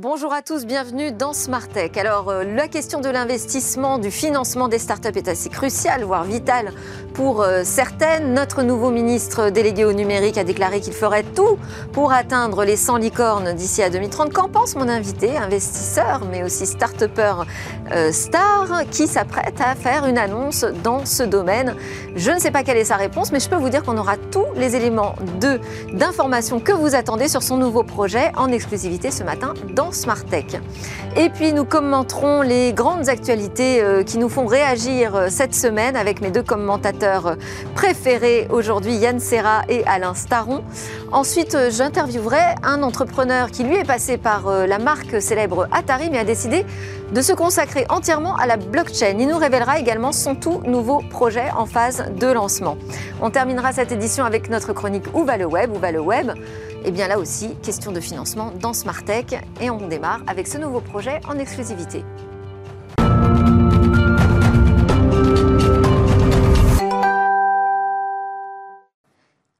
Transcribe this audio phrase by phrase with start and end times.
[0.00, 1.96] Bonjour à tous, bienvenue dans Smart Tech.
[1.96, 6.70] Alors, euh, la question de l'investissement, du financement des startups est assez cruciale, voire vitale
[7.18, 8.32] pour euh, certaines.
[8.32, 11.58] Notre nouveau ministre délégué au numérique a déclaré qu'il ferait tout
[11.92, 14.32] pour atteindre les 100 licornes d'ici à 2030.
[14.32, 17.32] Qu'en pense mon invité, investisseur, mais aussi start-upper
[17.90, 21.74] euh, star, qui s'apprête à faire une annonce dans ce domaine?
[22.14, 24.16] Je ne sais pas quelle est sa réponse, mais je peux vous dire qu'on aura
[24.16, 25.16] tous les éléments
[25.92, 30.60] d'information que vous attendez sur son nouveau projet en exclusivité ce matin dans Smart Tech.
[31.16, 36.20] Et puis nous commenterons les grandes actualités euh, qui nous font réagir cette semaine avec
[36.20, 37.34] mes deux commentateurs euh,
[37.74, 40.62] préférés aujourd'hui, Yann Serra et Alain Staron.
[41.12, 46.24] Ensuite, j'interviewerai un entrepreneur qui lui est passé par la marque célèbre Atari mais a
[46.24, 46.66] décidé
[47.12, 49.16] de se consacrer entièrement à la blockchain.
[49.18, 52.76] Il nous révélera également son tout nouveau projet en phase de lancement.
[53.22, 55.74] On terminera cette édition avec notre chronique Où va le web?
[55.74, 56.30] Où va le web?
[56.30, 60.58] Et eh bien là aussi, question de financement dans Smartech et on démarre avec ce
[60.58, 62.04] nouveau projet en exclusivité.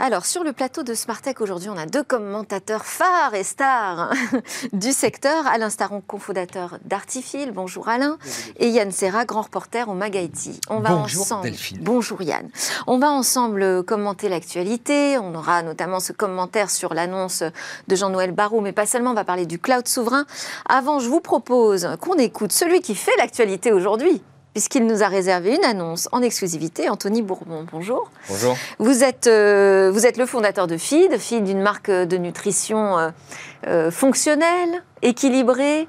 [0.09, 4.11] Alors, sur le plateau de Smartech aujourd'hui, on a deux commentateurs phares et stars
[4.73, 5.47] du secteur.
[5.47, 7.53] Alain Staron, cofondateur d'Artifil.
[7.53, 8.17] Bonjour Alain.
[8.56, 10.62] Et Yann Serra, grand reporter au Magaiti.
[10.70, 11.42] On va Bonjour ensemble...
[11.42, 11.81] Delphine.
[11.83, 12.48] Bonjour Yann.
[12.87, 15.19] On va ensemble commenter l'actualité.
[15.19, 17.43] On aura notamment ce commentaire sur l'annonce
[17.89, 20.25] de Jean-Noël Barrou, mais pas seulement, on va parler du cloud souverain.
[20.67, 24.22] Avant, je vous propose qu'on écoute celui qui fait l'actualité aujourd'hui
[24.59, 26.89] puisqu'il nous a réservé une annonce en exclusivité.
[26.89, 28.11] Anthony Bourbon, bonjour.
[28.28, 28.56] Bonjour.
[28.81, 33.11] Vous êtes, euh, vous êtes le fondateur de Feed, Feed, une marque de nutrition euh,
[33.69, 35.87] euh, fonctionnelle, équilibrée,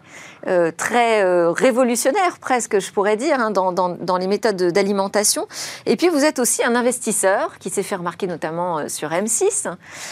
[0.78, 5.48] très révolutionnaire presque, je pourrais dire, hein, dans, dans, les méthodes d'alimentation.
[5.88, 9.68] Et puis vous êtes aussi un investisseur qui s'est fait remarquer notamment sur M6,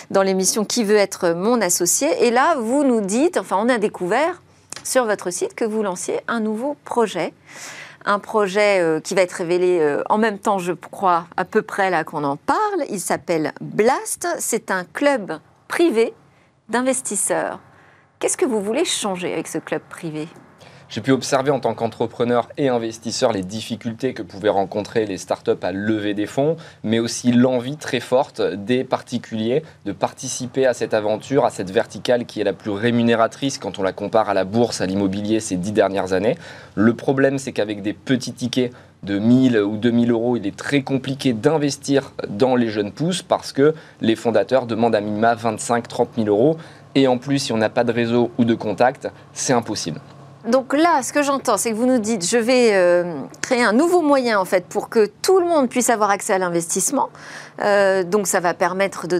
[0.10, 2.26] dans l'émission Qui veut être mon associé.
[2.26, 4.42] Et là, vous nous dites, enfin on a découvert
[4.84, 7.34] sur votre site que vous lanciez un nouveau projet
[8.08, 11.62] un projet euh, qui va être révélé euh, en même temps, je crois, à peu
[11.62, 12.86] près là qu'on en parle.
[12.90, 14.28] Il s'appelle Blast.
[14.40, 16.14] C'est un club privé
[16.70, 17.60] d'investisseurs.
[18.20, 20.28] Qu'est-ce que vous voulez changer avec ce club privé?
[20.90, 25.52] J'ai pu observer en tant qu'entrepreneur et investisseur les difficultés que pouvaient rencontrer les startups
[25.62, 30.94] à lever des fonds, mais aussi l'envie très forte des particuliers de participer à cette
[30.94, 34.46] aventure, à cette verticale qui est la plus rémunératrice quand on la compare à la
[34.46, 36.38] bourse, à l'immobilier ces dix dernières années.
[36.76, 38.72] Le problème, c'est qu'avec des petits tickets,
[39.04, 43.52] de 1000 ou 2000 euros, il est très compliqué d'investir dans les jeunes pousses parce
[43.52, 46.58] que les fondateurs demandent à minima 25-30 000 euros.
[46.96, 50.00] Et en plus, si on n'a pas de réseau ou de contact, c'est impossible.
[50.48, 53.74] Donc là, ce que j'entends, c'est que vous nous dites, je vais euh, créer un
[53.74, 57.10] nouveau moyen en fait pour que tout le monde puisse avoir accès à l'investissement.
[57.62, 59.20] Euh, donc ça va permettre de,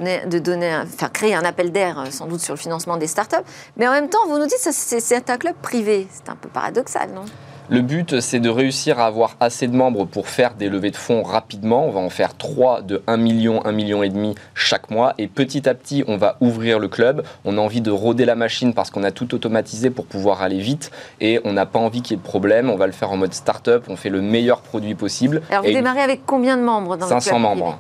[1.10, 3.36] créer un appel d'air euh, sans doute sur le financement des startups.
[3.76, 6.08] Mais en même temps, vous nous dites, c'est un club privé.
[6.12, 7.26] C'est un peu paradoxal, non?
[7.70, 10.96] Le but, c'est de réussir à avoir assez de membres pour faire des levées de
[10.96, 11.86] fonds rapidement.
[11.86, 15.14] On va en faire 3 de 1 million, 1 million et demi chaque mois.
[15.18, 17.24] Et petit à petit, on va ouvrir le club.
[17.44, 20.60] On a envie de rôder la machine parce qu'on a tout automatisé pour pouvoir aller
[20.60, 20.92] vite.
[21.20, 22.70] Et on n'a pas envie qu'il y ait de problème.
[22.70, 23.86] On va le faire en mode start-up.
[23.90, 25.42] On fait le meilleur produit possible.
[25.50, 27.80] Alors, vous démarrez avec combien de membres dans 500 le club membres.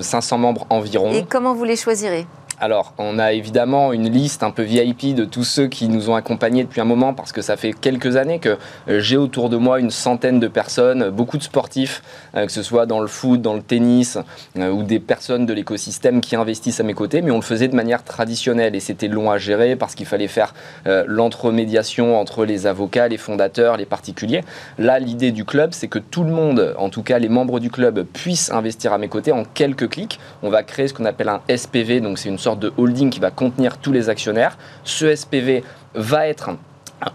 [0.00, 1.12] 500 euh, membres environ.
[1.12, 2.26] Et comment vous les choisirez?
[2.60, 6.14] Alors, on a évidemment une liste un peu VIP de tous ceux qui nous ont
[6.14, 9.56] accompagnés depuis un moment parce que ça fait quelques années que euh, j'ai autour de
[9.56, 12.02] moi une centaine de personnes, beaucoup de sportifs,
[12.34, 14.18] euh, que ce soit dans le foot, dans le tennis
[14.58, 17.66] euh, ou des personnes de l'écosystème qui investissent à mes côtés, mais on le faisait
[17.66, 20.52] de manière traditionnelle et c'était long à gérer parce qu'il fallait faire
[20.84, 24.42] l'entremédiation entre les avocats, les fondateurs, les particuliers.
[24.78, 27.70] Là, l'idée du club, c'est que tout le monde, en tout cas les membres du
[27.70, 30.18] club, puissent investir à mes côtés en quelques clics.
[30.42, 33.20] On va créer ce qu'on appelle un SPV, donc c'est une sorte de holding qui
[33.20, 34.56] va contenir tous les actionnaires.
[34.84, 36.50] Ce SPV va être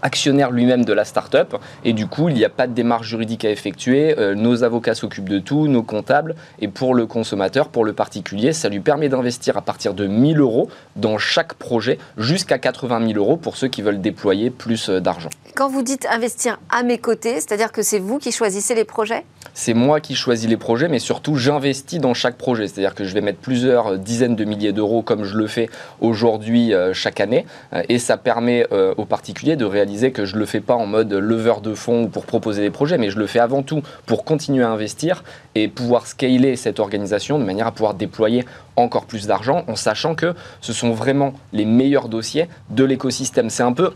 [0.02, 3.44] actionnaire lui-même de la start-up et du coup il n'y a pas de démarche juridique
[3.44, 7.84] à effectuer, euh, nos avocats s'occupent de tout, nos comptables et pour le consommateur, pour
[7.84, 12.58] le particulier, ça lui permet d'investir à partir de 1000 euros dans chaque projet jusqu'à
[12.58, 15.30] 80 000 euros pour ceux qui veulent déployer plus euh, d'argent.
[15.54, 19.24] Quand vous dites investir à mes côtés, c'est-à-dire que c'est vous qui choisissez les projets?
[19.54, 22.68] C'est moi qui choisis les projets, mais surtout j'investis dans chaque projet.
[22.68, 26.74] C'est-à-dire que je vais mettre plusieurs dizaines de milliers d'euros comme je le fais aujourd'hui
[26.74, 27.46] euh, chaque année.
[27.72, 30.74] Euh, et ça permet euh, aux particuliers de réaliser que je ne le fais pas
[30.74, 33.62] en mode leveur de fonds ou pour proposer des projets, mais je le fais avant
[33.62, 35.22] tout pour continuer à investir
[35.54, 38.44] et pouvoir scaler cette organisation de manière à pouvoir déployer
[38.76, 43.50] encore plus d'argent en sachant que ce sont vraiment les meilleurs dossiers de l'écosystème.
[43.50, 43.92] C'est un peu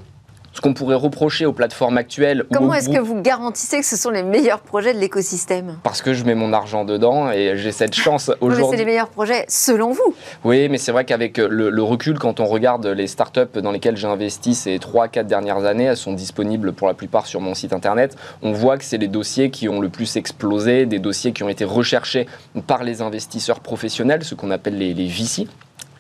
[0.53, 2.45] ce qu'on pourrait reprocher aux plateformes actuelles.
[2.53, 5.79] Comment est-ce que vous garantissez que ce sont les meilleurs projets de l'écosystème?
[5.83, 8.67] Parce que je mets mon argent dedans et j'ai cette chance aujourd'hui.
[8.71, 10.15] c'est les meilleurs projets selon vous.
[10.45, 14.07] Oui, mais c'est vrai qu'avec le, recul, quand on regarde les startups dans lesquelles j'ai
[14.07, 18.17] investi ces 3-4 dernières années, elles sont disponibles pour la plupart sur mon site internet.
[18.43, 21.49] On voit que c'est les dossiers qui ont le plus explosé, des dossiers qui ont
[21.49, 22.27] été recherchés
[22.67, 25.47] par les investisseurs professionnels, ce qu'on appelle les, les VC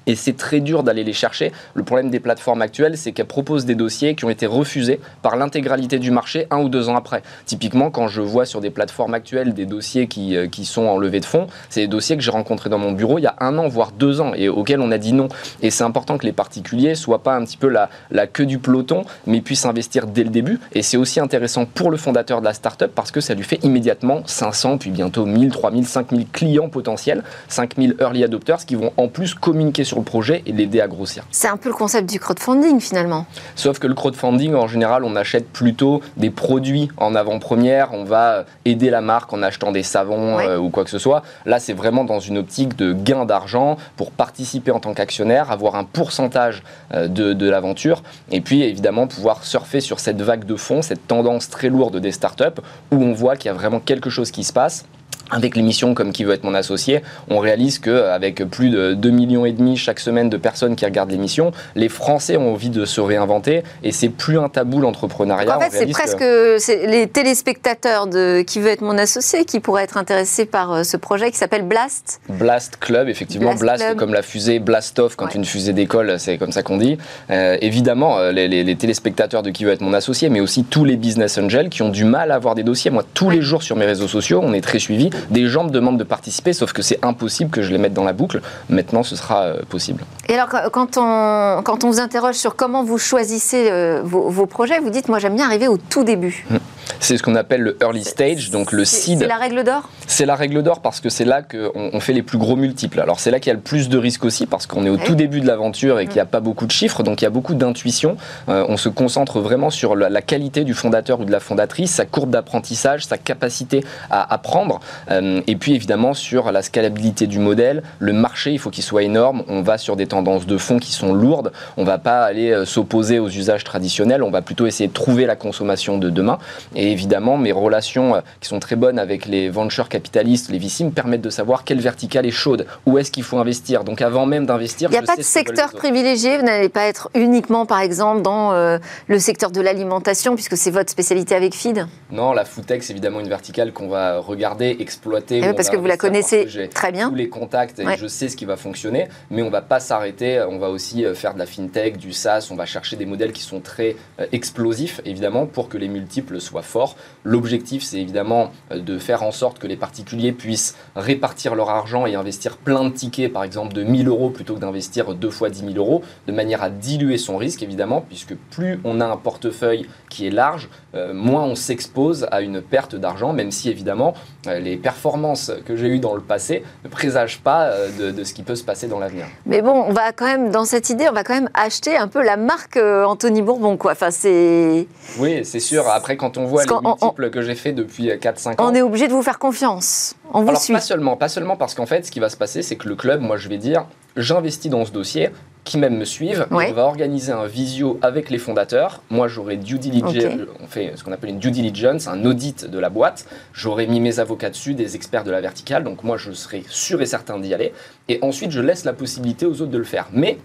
[0.06, 1.52] et c'est très dur d'aller les chercher.
[1.74, 5.36] Le problème des plateformes actuelles, c'est qu'elles proposent des dossiers qui ont été refusés par
[5.36, 7.22] l'intégralité du marché un ou deux ans après.
[7.46, 10.98] Typiquement, quand je vois sur des plateformes actuelles des dossiers qui, euh, qui sont en
[10.98, 13.36] levée de fonds, c'est des dossiers que j'ai rencontrés dans mon bureau il y a
[13.40, 15.28] un an, voire deux ans, et auxquels on a dit non.
[15.62, 18.58] Et c'est important que les particuliers soient pas un petit peu la, la queue du
[18.58, 20.60] peloton, mais puissent investir dès le début.
[20.72, 23.62] Et c'est aussi intéressant pour le fondateur de la startup parce que ça lui fait
[23.62, 29.08] immédiatement 500, puis bientôt 1000, 3000, 5000 clients potentiels, 5000 early adopters qui vont en
[29.08, 31.24] plus communiquer sur le projet et l'aider à grossir.
[31.32, 33.26] C'est un peu le concept du crowdfunding finalement.
[33.56, 38.44] Sauf que le crowdfunding, en général, on achète plutôt des produits en avant-première, on va
[38.64, 41.22] aider la marque en achetant des savons euh, ou quoi que ce soit.
[41.44, 45.74] Là, c'est vraiment dans une optique de gain d'argent pour participer en tant qu'actionnaire, avoir
[45.74, 46.62] un pourcentage
[46.94, 51.08] euh, de, de l'aventure et puis évidemment pouvoir surfer sur cette vague de fonds, cette
[51.08, 52.60] tendance très lourde des startups
[52.92, 54.84] où on voit qu'il y a vraiment quelque chose qui se passe
[55.30, 59.44] avec l'émission comme qui veut être mon associé, on réalise qu'avec plus de 2 millions
[59.44, 63.00] et demi chaque semaine de personnes qui regardent l'émission, les Français ont envie de se
[63.00, 65.56] réinventer et c'est plus un tabou l'entrepreneuriat.
[65.56, 69.96] En fait, c'est presque les téléspectateurs de qui veut être mon associé qui pourraient être
[69.96, 72.20] intéressés par euh, ce projet qui s'appelle Blast.
[72.28, 76.52] Blast Club, effectivement, Blast, comme la fusée Blast Off quand une fusée décolle, c'est comme
[76.52, 76.98] ça qu'on dit.
[77.30, 80.96] Euh, évidemment, euh, les, téléspectateurs de qui veut être mon associé, mais aussi tous les
[80.96, 82.90] business angels qui ont du mal à avoir des dossiers.
[82.90, 85.70] Moi, tous les jours sur mes réseaux sociaux, on est très suivi des gens me
[85.70, 88.40] demandent de participer, sauf que c'est impossible que je les mette dans la boucle.
[88.68, 90.04] Maintenant, ce sera euh, possible.
[90.28, 94.78] Et alors, quand on, quand on vous interroge sur comment vous choisissez euh, vos, projets,
[94.78, 96.46] vous dites, moi j'aime bien arriver au tout début.
[96.50, 96.58] Hum.
[97.00, 99.20] C'est ce qu'on appelle le early stage, donc le seed.
[99.20, 99.88] C'est la règle d'or?
[100.06, 103.00] C'est la règle d'or parce que c'est là qu'on on fait les plus gros multiples.
[103.00, 104.98] Alors c'est là qu'il y a le plus de risques aussi parce qu'on est au
[104.98, 107.26] tout début de l'aventure et qu'il n'y a pas beaucoup de chiffres, donc il y
[107.26, 108.18] a beaucoup d'intuition.
[108.50, 112.04] Euh, on se concentre vraiment sur la, qualité du fondateur ou de la fondatrice, sa
[112.04, 114.80] courbe d'apprentissage, sa capacité à apprendre,
[115.10, 117.82] euh, et puis évidemment sur la scalabilité du modèle.
[117.98, 119.42] Le marché, il faut qu'il soit énorme.
[119.48, 121.52] On va sur des tendances de fond qui sont lourdes.
[121.78, 124.22] On ne va pas aller euh, s'opposer aux usages traditionnels.
[124.22, 126.38] On va plutôt essayer de trouver la consommation de demain.
[126.74, 130.84] Et évidemment, mes relations euh, qui sont très bonnes avec les venture capitalistes, les VC,
[130.84, 133.84] me permettent de savoir quelle verticale est chaude, où est-ce qu'il faut investir.
[133.84, 136.38] Donc avant même d'investir, il n'y a pas de secteur privilégié.
[136.38, 138.78] Vous n'allez pas être uniquement, par exemple, dans euh,
[139.08, 141.86] le secteur de l'alimentation, puisque c'est votre spécialité avec Feed.
[142.10, 145.40] Non, la food tech, c'est évidemment une verticale qu'on va regarder, exploiter.
[145.44, 147.08] Eh parce que vous la connaissez très bien.
[147.08, 150.44] Tous les contacts et je sais ce qui va fonctionner, mais on va pas s'arrêter.
[150.48, 152.48] On va aussi euh, faire de la fintech, du SaaS.
[152.50, 153.96] On va chercher des modèles qui sont très
[154.32, 156.96] explosifs, évidemment, pour que les multiples soient fort.
[157.24, 162.06] L'objectif, c'est évidemment euh, de faire en sorte que les particuliers puissent répartir leur argent
[162.06, 165.50] et investir plein de tickets, par exemple de 1000 euros plutôt que d'investir deux fois
[165.50, 169.16] 10 000 euros, de manière à diluer son risque, évidemment, puisque plus on a un
[169.16, 174.14] portefeuille qui est large, euh, moins on s'expose à une perte d'argent, même si évidemment
[174.46, 178.42] euh, les performances que j'ai eues dans le passé ne présagent pas de, ce qui
[178.42, 179.26] peut se passer dans l'avenir.
[179.44, 182.08] Mais bon, on va quand même, dans cette idée, on va quand même acheter un
[182.08, 183.92] peu la marque Anthony Bourbon, quoi.
[183.92, 184.86] Enfin, c'est...
[185.18, 185.88] Oui, c'est sûr.
[185.88, 188.70] Après, quand on voit multiples que j'ai fait depuis 4-5 ans.
[188.70, 190.14] On est obligé de vous faire confiance.
[190.32, 190.72] On vous Alors, suit.
[190.72, 192.96] Pas seulement, pas seulement parce qu'en fait, ce qui va se passer, c'est que le
[192.96, 195.30] club, moi, je vais dire, j'investis dans ce dossier,
[195.64, 196.46] qui même me suivent.
[196.50, 199.02] On va organiser un visio avec les fondateurs.
[199.10, 200.14] Moi, j'aurai due diligence,
[200.60, 203.26] on fait ce qu'on appelle une due diligence, un audit de la boîte.
[203.52, 205.84] J'aurai mis mes avocats dessus, des experts de la verticale.
[205.84, 207.72] Donc moi, je serai sûr et certain d'y aller.
[208.08, 210.08] Et ensuite, je laisse la possibilité aux autres de le faire.
[210.12, 210.38] Mais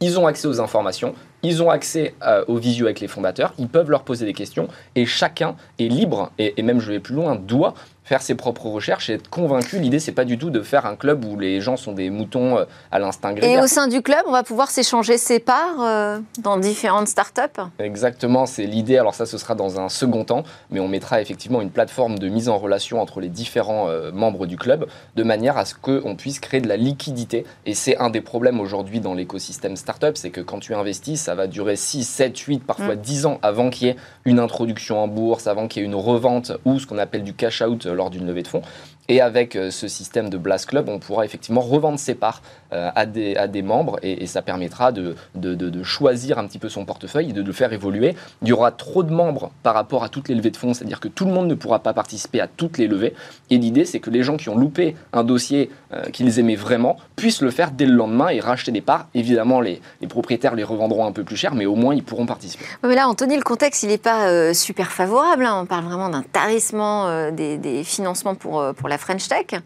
[0.00, 3.68] ils ont accès aux informations, ils ont accès euh, aux visio avec les fondateurs, ils
[3.68, 7.14] peuvent leur poser des questions et chacun est libre, et, et même je vais plus
[7.14, 7.74] loin, doit
[8.06, 9.80] faire ses propres recherches et être convaincu.
[9.80, 12.56] L'idée, c'est pas du tout de faire un club où les gens sont des moutons
[12.56, 13.58] euh, à l'instinct grégaire.
[13.58, 17.60] Et au sein du club, on va pouvoir s'échanger ses parts euh, dans différentes startups
[17.80, 18.96] Exactement, c'est l'idée.
[18.96, 22.28] Alors ça, ce sera dans un second temps, mais on mettra effectivement une plateforme de
[22.28, 24.86] mise en relation entre les différents euh, membres du club,
[25.16, 27.44] de manière à ce qu'on puisse créer de la liquidité.
[27.66, 31.34] Et c'est un des problèmes aujourd'hui dans l'écosystème startup, c'est que quand tu investis, ça
[31.34, 33.26] va durer 6, 7, 8, parfois 10 mm.
[33.26, 36.52] ans avant qu'il y ait une introduction en bourse, avant qu'il y ait une revente
[36.64, 38.62] ou ce qu'on appelle du cash-out lors d'une levée de fonds.
[39.08, 43.36] Et avec ce système de Blast Club, on pourra effectivement revendre ses parts à, des,
[43.36, 47.32] à des membres et, ça permettra de, de, choisir un petit peu son portefeuille et
[47.32, 48.16] de le faire évoluer.
[48.42, 50.98] Il y aura trop de membres par rapport à toutes les levées de fonds, c'est-à-dire
[50.98, 53.14] que tout le monde ne pourra pas participer à toutes les levées.
[53.50, 55.70] Et l'idée, c'est que les gens qui ont loupé un dossier
[56.12, 59.06] qu'ils aimaient vraiment puissent le faire dès le lendemain et racheter des parts.
[59.14, 62.26] Évidemment, les, les propriétaires les revendront un peu plus cher, mais au moins ils pourront
[62.26, 62.64] participer.
[62.82, 65.44] mais là, Anthony, le contexte, il n'est pas super favorable.
[65.44, 65.60] Hein.
[65.62, 69.62] On parle vraiment d'un tarissement des, des, financements pour, pour la French Tech.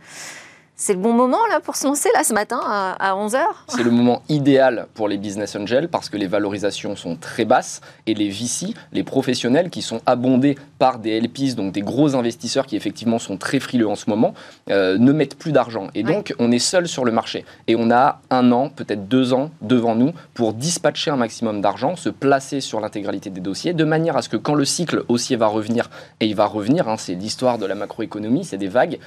[0.82, 3.90] C'est le bon moment là pour se lancer là ce matin à, 11h C'est le
[3.90, 8.30] moment idéal pour les business angels parce que les valorisations sont très basses et les
[8.30, 13.18] VC, les professionnels qui sont abondés par des LPs, donc des gros investisseurs qui effectivement
[13.18, 14.32] sont très frileux en ce moment,
[14.70, 15.88] euh, ne mettent plus d'argent.
[15.94, 17.44] Et donc on est seul sur le marché.
[17.66, 21.94] Et on a un an, peut-être deux ans devant nous pour dispatcher un maximum d'argent,
[21.94, 25.36] se placer sur l'intégralité des dossiers de manière à ce que quand le cycle haussier
[25.36, 28.98] va revenir, et il va revenir, hein, c'est l'histoire de la macroéconomie, c'est des vagues,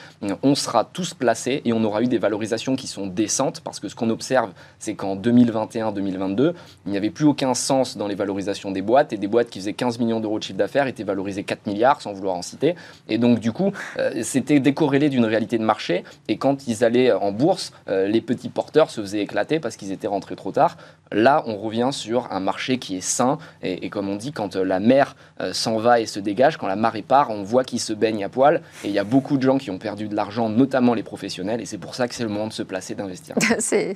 [0.44, 3.88] on sera tous placés et on aura eu des valorisations qui sont décentes parce que
[3.88, 6.54] ce qu'on observe, c'est qu'en 2021-2022,
[6.86, 9.60] il n'y avait plus aucun sens dans les valorisations des boîtes et des boîtes qui
[9.60, 12.76] faisaient 15 millions d'euros de chiffre d'affaires étaient valorisées 4 milliards sans vouloir en citer.
[13.10, 16.04] Et donc, du coup, euh, c'était décorrélé d'une réalité de marché.
[16.28, 19.92] Et quand ils allaient en bourse, euh, les petits porteurs se faisaient éclater parce qu'ils
[19.92, 20.78] étaient rentrés trop tard.
[21.14, 23.38] Là, on revient sur un marché qui est sain.
[23.62, 25.16] Et, comme on dit, quand euh, la mer
[25.52, 28.30] s'en va et se dégage, quand la marée part, on voit qu'il se baigne à
[28.30, 28.62] poil.
[28.84, 31.34] Et il y a beaucoup de gens qui ont perdu de l'argent, notamment les professionnels
[31.60, 33.36] et c'est pour ça que c'est le moment de se placer, d'investir.
[33.60, 33.96] c'est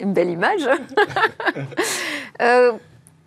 [0.00, 0.62] une belle image.
[2.40, 2.72] Euh,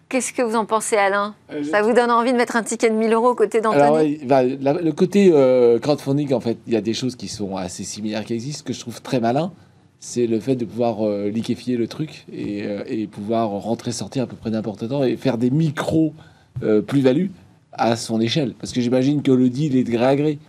[0.10, 1.36] qu'est-ce que vous en pensez, Alain?
[1.52, 4.22] Euh, Ça vous donne envie de mettre un ticket de 1000 euros côté d'Anthony?
[4.26, 7.84] Bah, Le côté euh, crowdfunding, en fait, il y a des choses qui sont assez
[7.84, 9.52] similaires qui existent, que je trouve très malin.
[10.06, 14.36] C'est le fait de pouvoir liquéfier le truc et, et, pouvoir rentrer, sortir à peu
[14.36, 16.14] près n'importe temps et faire des micros
[16.88, 17.32] plus-values
[17.72, 18.54] à son échelle.
[18.60, 20.40] Parce que j'imagine que le deal est de gré à gré.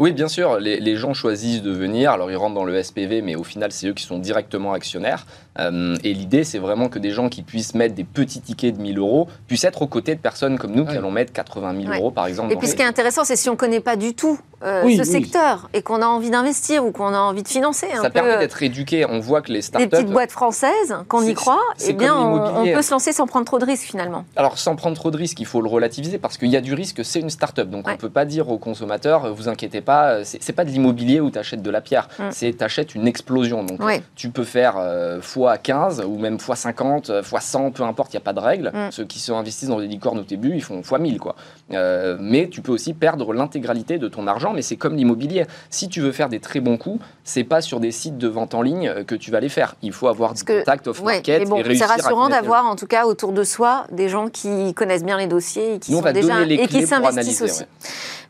[0.00, 3.22] Oui, bien sûr, les, les, gens choisissent de venir, alors ils rentrent dans le SPV,
[3.22, 5.24] mais au final, c'est eux qui sont directement actionnaires.
[5.60, 8.82] Euh, et l'idée, c'est vraiment que des gens qui puissent mettre des petits tickets de
[8.82, 11.94] 1000 euros puissent être aux côtés de personnes comme nous qui allons mettre 80 000
[11.94, 12.52] euros, par exemple.
[12.52, 14.96] Et puis, ce qui est intéressant, c'est si on ne connaît pas du tout euh,
[14.96, 17.86] ce secteur et qu'on a envie d'investir ou qu'on a envie de financer.
[18.00, 19.04] Ça permet d'être éduqué.
[19.04, 19.84] On voit que les startups.
[19.84, 23.46] Les petites boîtes françaises, qu'on y croit, eh bien, on, peut se lancer sans prendre
[23.46, 24.24] trop de risques finalement.
[24.36, 26.74] Alors, sans prendre trop de risques, il faut le relativiser parce qu'il y a du
[26.74, 27.68] risque, c'est une startup.
[27.70, 31.20] Donc, on ne peut pas dire aux consommateurs, vous inquiétez pas, c'est pas de l'immobilier
[31.20, 32.22] où tu achètes de la pierre, mm.
[32.30, 33.64] c'est tu achètes une explosion.
[33.64, 33.80] Donc,
[34.16, 38.40] tu peux faire x15 ou même x50, x100, peu importe, il n'y a pas de
[38.40, 38.70] règle.
[38.74, 38.90] Mm.
[38.90, 41.18] Ceux qui sont investissent dans des licornes au début, ils font x1000.
[41.18, 41.36] Quoi.
[41.72, 45.44] Euh, mais tu peux aussi perdre l'intégralité de ton argent, mais c'est comme l'immobilier.
[45.70, 48.54] Si tu veux faire des très bons coups, c'est pas sur des sites de vente
[48.54, 49.74] en ligne euh, que tu vas les faire.
[49.82, 53.32] Il faut avoir du contact off-market et réussir C'est rassurant d'avoir en tout cas autour
[53.32, 56.86] de soi des gens qui connaissent bien les dossiers et qui sont déjà et qui
[56.86, 57.64] s'investissent aussi.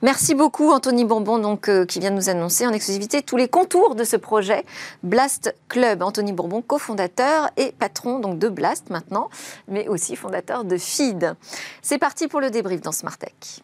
[0.02, 3.94] Merci beaucoup Anthony Bourbon euh, qui vient de nous annoncer en exclusivité tous les contours
[3.94, 4.64] de ce projet
[5.02, 6.02] Blast Club.
[6.02, 9.28] Anthony Bourbon, cofondateur et patron donc de Blast maintenant,
[9.68, 11.34] mais aussi fondateur de Feed.
[11.82, 13.62] C'est parti pour le débrief dans Smart Tech.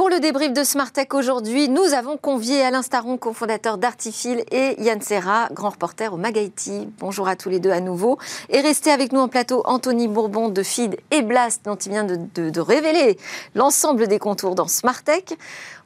[0.00, 4.82] Pour le débrief de Smart Tech aujourd'hui, nous avons convié Alain Staron, cofondateur d'Artifil, et
[4.82, 6.88] Yann Serra, grand reporter au Magaïti.
[7.00, 8.16] Bonjour à tous les deux à nouveau.
[8.48, 12.04] Et restez avec nous en plateau Anthony Bourbon de Feed et Blast, dont il vient
[12.04, 13.18] de, de révéler
[13.54, 15.24] l'ensemble des contours dans Smart Tech.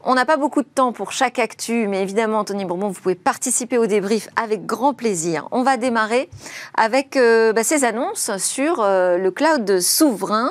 [0.06, 3.14] On n'a pas beaucoup de temps pour chaque actu, mais évidemment, Anthony Bourbon, vous pouvez
[3.14, 5.48] participer au débrief avec grand plaisir.
[5.50, 6.28] On va démarrer
[6.76, 10.50] avec euh, bah, ces annonces sur euh, le cloud souverain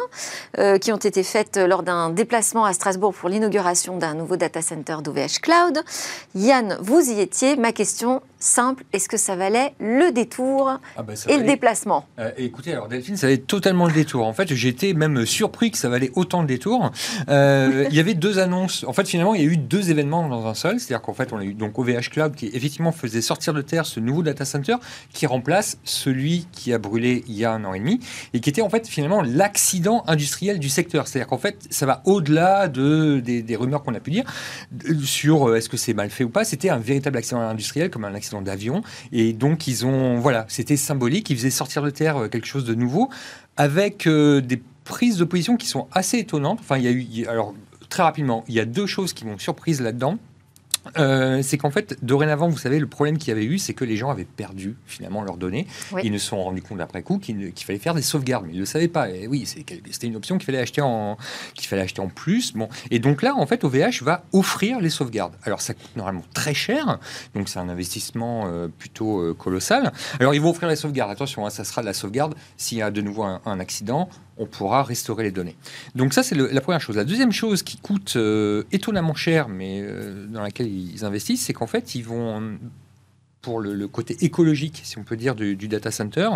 [0.58, 4.64] euh, qui ont été faites lors d'un déplacement à Strasbourg pour l'inauguration d'un nouveau data
[4.64, 5.84] center d'OVH Cloud.
[6.34, 7.56] Yann, vous y étiez.
[7.56, 12.06] Ma question simple, est-ce que ça valait le détour ah bah, et le déplacement?
[12.38, 14.28] Écoutez, alors Delphine, ça valait totalement le détour.
[14.28, 16.92] En fait, j'étais même surpris que ça valait autant le détour.
[17.28, 18.84] il y avait deux annonces.
[18.88, 20.80] En fait, finalement, il y a eu deux événements dans un seul.
[20.80, 23.86] C'est-à-dire qu'en fait, on a eu donc OVH Cloud qui effectivement faisait sortir de terre
[23.86, 24.76] ce nouveau data center
[25.14, 28.00] qui remplace celui qui a brûlé il y a un an et demi
[28.34, 31.08] et qui était en fait finalement l'accident industriel du secteur.
[31.08, 34.26] C'est-à-dire qu'en fait, ça va au-delà de, des, rumeurs qu'on a pu dire
[35.04, 36.44] sur euh, est-ce que c'est mal fait ou pas.
[36.44, 38.82] C'était un véritable accident industriel comme un accident d'avion.
[39.12, 41.30] Et donc, ils ont, voilà, c'était symbolique.
[41.30, 43.10] Ils faisaient sortir de terre euh, quelque chose de nouveau
[43.58, 46.60] avec euh, des prises de position qui sont assez étonnantes.
[46.60, 47.54] Enfin, il y a eu, alors
[47.90, 50.18] très rapidement, il y a deux choses qui m'ont surprise là-dedans.
[50.98, 53.86] Euh, c'est qu'en fait, dorénavant, vous savez, le problème qu'il y avait eu, c'est que
[53.86, 55.68] les gens avaient perdu finalement leurs données.
[56.04, 58.56] Ils ne se sont rendus compte après coup qu'il fallait faire des sauvegardes, mais ils
[58.56, 59.10] ne le savaient pas.
[59.10, 61.18] Et oui, c'était une option qu'il fallait acheter en
[61.56, 62.54] qu'il fallait acheter en plus.
[62.54, 65.34] Bon, et donc là, en fait, OVH va offrir les sauvegardes.
[65.44, 67.00] Alors ça coûte normalement très cher,
[67.34, 69.92] donc c'est un investissement euh, plutôt euh, colossal.
[70.20, 71.12] Alors ils vont offrir les sauvegardes.
[71.12, 74.46] Attention, hein, ça sera de la sauvegarde s'il y a de nouveau un, accident on
[74.46, 75.56] pourra restaurer les données.
[75.96, 76.96] Donc ça, c'est la première chose.
[76.96, 81.54] La deuxième chose qui coûte euh, étonnamment cher, mais euh, dans laquelle ils investissent, c'est
[81.54, 82.58] qu'en fait, ils vont,
[83.42, 86.30] pour le, côté écologique, si on peut dire, du data center,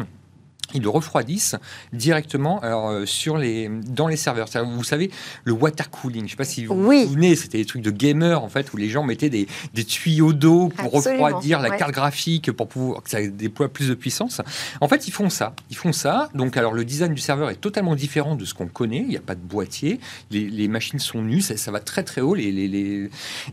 [0.74, 1.56] ils le refroidissent
[1.94, 4.48] directement alors, euh, sur les, dans les serveurs.
[4.66, 5.12] Vous savez,
[5.44, 7.92] le water cooling, je ne sais pas si vous vous souvenez, c'était des trucs de
[7.92, 11.94] gamers en fait, où les gens mettaient des, des tuyaux d'eau pour refroidir la carte
[11.94, 14.42] graphique, pour pouvoir que ça déploie plus de puissance.
[14.82, 15.54] En fait, ils font ça.
[15.70, 16.30] Ils font ça.
[16.34, 19.02] Donc, alors, le design du serveur est totalement différent de ce qu'on connaît.
[19.02, 20.00] Il n'y a pas de boîtier.
[20.32, 21.42] Les, les machines sont nues.
[21.42, 22.36] Ça, va très très haut.
[22.36, 23.10] Les, les,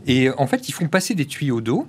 [0.07, 1.87] Et en fait, ils font passer des tuyaux d'eau.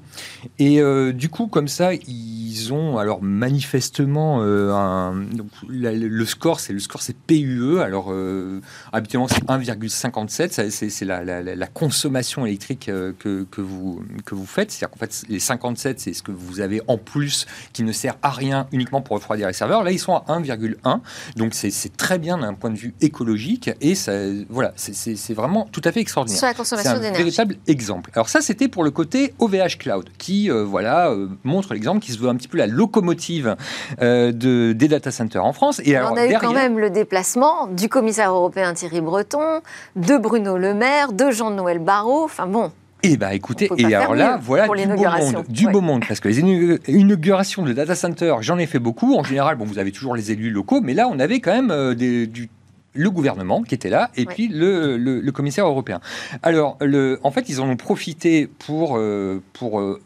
[0.59, 6.61] Et euh, du coup, comme ça, ils ont alors manifestement euh, un donc, le score,
[6.61, 7.81] c'est le score, c'est PUE.
[7.81, 8.61] Alors, euh,
[8.93, 10.71] habituellement, c'est 1,57.
[10.71, 14.71] C'est la, la, consommation électrique euh, que, que, vous, que vous faites.
[14.71, 18.17] C'est-à-dire qu'en fait, les 57, c'est ce que vous avez en plus qui ne sert
[18.23, 19.83] à rien uniquement pour refroidir les serveurs.
[19.83, 21.01] Là, ils sont à 1,1.
[21.37, 23.71] Donc, c'est très bien d'un point de vue écologique.
[23.81, 24.13] Et ça,
[24.49, 26.39] voilà, c'est vraiment tout à fait extraordinaire.
[26.39, 27.13] Sur la consommation d'énergie.
[27.15, 28.11] C'est un véritable exemple.
[28.15, 32.19] Alors, ça, c'était pour le côté OVH Cloud, qui, euh, voilà, montre l'exemple, qui se
[32.19, 33.57] veut un petit peu la locomotive
[34.01, 35.81] de, des data center en France.
[35.85, 39.61] Et alors, on a eu quand même le déplacement du commissaire européen Thierry Breton,
[39.97, 42.25] de Bruno Le Maire, de Jean-Noël Barrot.
[42.25, 42.73] Enfin bon.
[43.03, 46.29] Eh bien, écoutez, et alors là, voilà du beau monde, du beau monde, parce que
[46.29, 49.15] les inaugurations de data center, j'en ai fait beaucoup.
[49.15, 51.71] En général, bon, vous avez toujours les élus locaux, mais là, on avait quand même
[51.71, 52.49] euh, du
[52.97, 56.01] le gouvernement qui était là et puis le, le, commissaire européen.
[56.43, 60.01] Alors, le, en fait, ils en ont profité pour, euh, pour euh,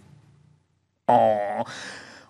[1.06, 1.64] en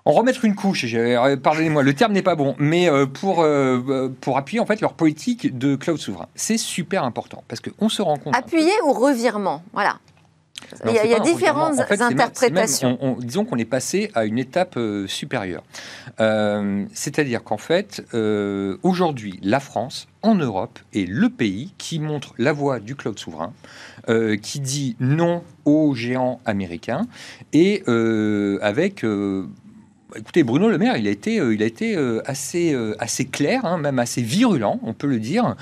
[0.05, 4.09] en remettre une couche, euh, pardonnez-moi, le terme n'est pas bon, mais euh, pour, euh,
[4.21, 6.29] pour appuyer en fait leur politique de cloud souverain.
[6.35, 8.35] C'est super important parce qu'on se rend compte.
[8.37, 9.99] Appuyer ou revirement, voilà.
[10.87, 13.17] il y a, différentes interprétations.
[13.19, 15.63] disons qu'on est passé à une étape supérieure.
[16.19, 18.03] C'est-à-dire qu'en fait,
[18.83, 23.53] aujourd'hui, la France, en Europe, est le pays qui montre la voie du cloud souverain,
[24.43, 27.07] qui dit non aux géants américains,
[27.53, 27.83] et
[28.63, 29.05] avec
[30.17, 33.27] Écoutez, Bruno Le Maire, il a été, euh, il a été euh, assez, euh, assez
[33.27, 35.55] clair, hein, même assez virulent, on peut le dire,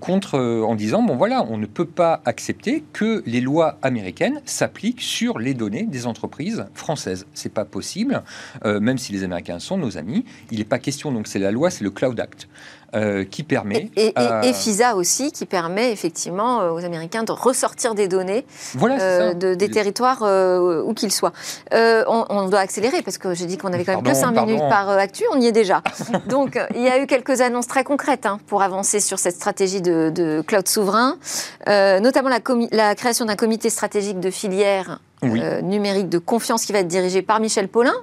[0.00, 5.00] contre, en disant bon voilà, on ne peut pas accepter que les lois américaines s'appliquent
[5.00, 7.26] sur les données des entreprises françaises.
[7.34, 8.22] C'est pas possible,
[8.64, 10.24] même si les Américains sont nos amis.
[10.50, 12.48] Il n'est pas question, donc c'est la loi, c'est le Cloud Act.
[12.94, 13.90] Euh, qui permet.
[13.96, 14.14] Et,
[14.44, 18.46] et, FISA aussi, qui permet effectivement euh, aux Américains de ressortir des données
[18.82, 21.34] euh, de, des territoires où qu'ils soient.
[21.70, 24.88] On, doit accélérer parce que j'ai dit qu'on avait quand même que 5 minutes par
[24.88, 25.82] actu, on y est déjà.
[26.28, 29.82] Donc il y a eu quelques annonces très concrètes hein, pour avancer sur cette stratégie
[29.82, 31.18] de, cloud souverain,
[31.66, 32.40] notamment la,
[32.72, 37.38] la création d'un comité stratégique de filière numérique de confiance qui va être dirigé par
[37.38, 37.94] Michel Paulin,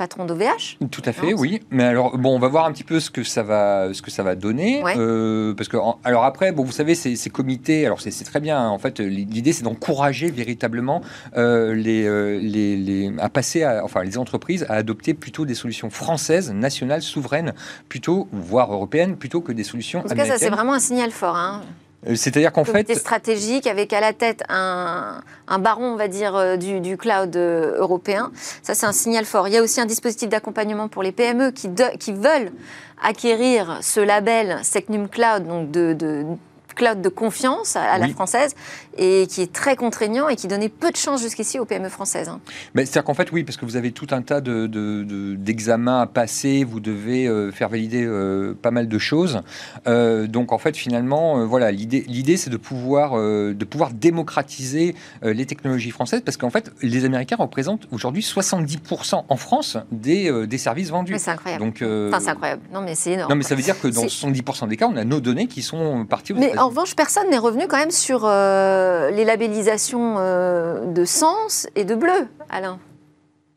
[0.00, 0.78] patron d'OVH.
[0.90, 1.60] Tout à fait, oui.
[1.70, 4.10] Mais alors, bon, on va voir un petit peu ce que ça va, ce que
[4.10, 4.82] ça va donner.
[4.96, 8.58] Euh, parce que, alors après, bon, vous savez, ces, ces comités, alors c'est très bien.
[8.58, 8.68] Hein.
[8.70, 11.02] en fait, l'idée, c'est d'encourager véritablement
[11.36, 15.54] euh, les, euh, les, les, à passer, à, enfin, les entreprises à adopter plutôt des
[15.54, 17.52] solutions françaises, nationales, souveraines,
[17.90, 21.10] plutôt, voire européennes, plutôt que des solutions en tout cas, ça, c'est vraiment un signal
[21.10, 21.36] fort.
[21.36, 21.60] Hein.
[22.06, 22.94] Euh, c'est-à-dire qu'en fait.
[22.94, 25.22] stratégique avec à la tête un,
[25.58, 28.30] baron, on va dire, euh, du, cloud euh, européen.
[28.62, 29.48] Ça, c'est un signal fort.
[29.48, 32.52] Il y a aussi un dispositif d'accompagnement pour les PME qui, qui veulent
[33.02, 36.24] acquérir ce label Secnum Cloud, donc de, de
[36.80, 38.54] cloud de confiance à, la française
[38.96, 42.28] et qui est très contraignant et qui donnait peu de chance jusqu'ici aux PME françaises.
[42.28, 42.40] Hein.
[42.74, 46.06] Mais c'est-à-dire qu'en fait, oui, parce que vous avez tout un tas d'examens de, à
[46.06, 49.42] passer, vous devez euh, faire valider euh, pas mal de choses.
[49.86, 55.90] Euh, donc en fait, finalement, voilà, l'idée, c'est de pouvoir, de pouvoir démocratiser les technologies
[55.90, 61.14] françaises parce qu'en fait, les Américains représentent aujourd'hui 70% en France des, des services vendus.
[61.18, 61.62] C'est incroyable.
[61.62, 62.62] Donc, enfin, c'est incroyable.
[62.72, 63.30] Non, mais c'est énorme.
[63.30, 65.60] Non, mais ça veut dire que dans 70% des cas, on a nos données qui
[65.60, 70.16] sont parties aux mais en revanche, personne n'est revenu quand même sur euh, les labellisations
[70.18, 72.78] euh, de sens et de bleu, Alain.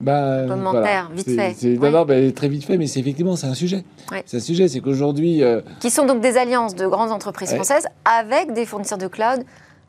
[0.02, 1.78] Bah, Commentaire, vite fait.
[1.78, 3.86] Bah, très vite fait, mais c'est effectivement c'est un sujet.
[4.26, 5.42] C'est un sujet, c'est qu'aujourd'hui.
[5.42, 9.46] Euh, Qui sont donc des alliances de grandes entreprises françaises avec des fournisseurs de cloud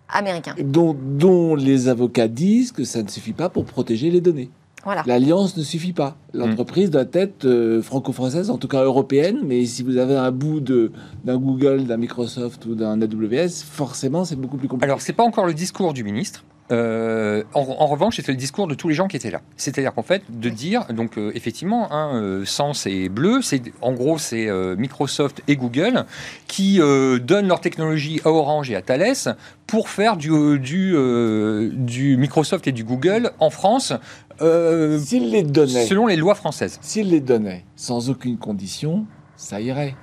[0.09, 0.55] américains.
[0.61, 4.51] Dont, dont les avocats disent que ça ne suffit pas pour protéger les données.
[5.07, 6.17] L'alliance ne suffit pas.
[6.33, 10.61] L'entreprise doit être euh, franco-française, en tout cas européenne, mais si vous avez un bout
[10.61, 14.87] d'un Google, d'un Microsoft ou d'un AWS, forcément c'est beaucoup plus compliqué.
[14.87, 16.45] Alors c'est pas encore le discours du ministre.
[16.73, 19.43] Euh, en, revanche, c'était le discours de tous les gens qui étaient là.
[19.55, 24.17] C'est-à-dire qu'en fait, de dire, donc euh, effectivement, hein, Sens et Bleu, c'est en gros
[24.17, 26.07] c'est Microsoft et Google
[26.47, 30.97] qui donnent leur technologie à Orange et à Thales pour faire du, du,
[31.73, 33.93] du Microsoft et du Google en France
[34.43, 35.87] euh, s'il les donnait.
[35.87, 36.79] Selon les lois françaises.
[36.83, 39.95] S'il les donnait sans aucune condition, ça irait.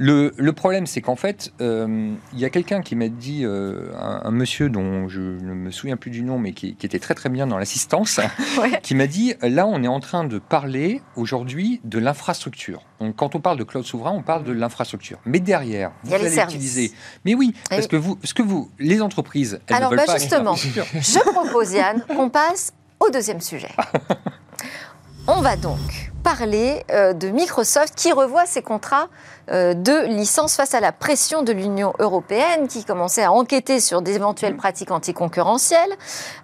[0.00, 3.90] Le, le problème, c'est qu'en fait, euh, il y a quelqu'un qui m'a dit, euh,
[3.98, 7.00] un, un monsieur dont je ne me souviens plus du nom, mais qui, qui était
[7.00, 8.20] très très bien dans l'assistance,
[8.60, 8.78] Ouais.
[8.80, 12.82] qui m'a dit, là, on est en train de parler aujourd'hui de l'infrastructure.
[13.00, 15.18] Donc, quand on parle de cloud souverain, on parle de l'infrastructure.
[15.26, 16.54] Mais derrière, Il vous allez services.
[16.54, 16.92] utiliser.
[17.24, 17.88] Mais oui, parce oui.
[17.88, 20.54] que vous, ce que vous, les entreprises, elles Alors, ne veulent bah, pas justement.
[20.54, 23.70] Je propose, Yann, qu'on passe au deuxième sujet.
[25.30, 29.08] On va donc parler euh, de Microsoft qui revoit ses contrats
[29.50, 34.00] euh, de licence face à la pression de l'Union européenne qui commençait à enquêter sur
[34.00, 35.92] d'éventuelles pratiques anticoncurrentielles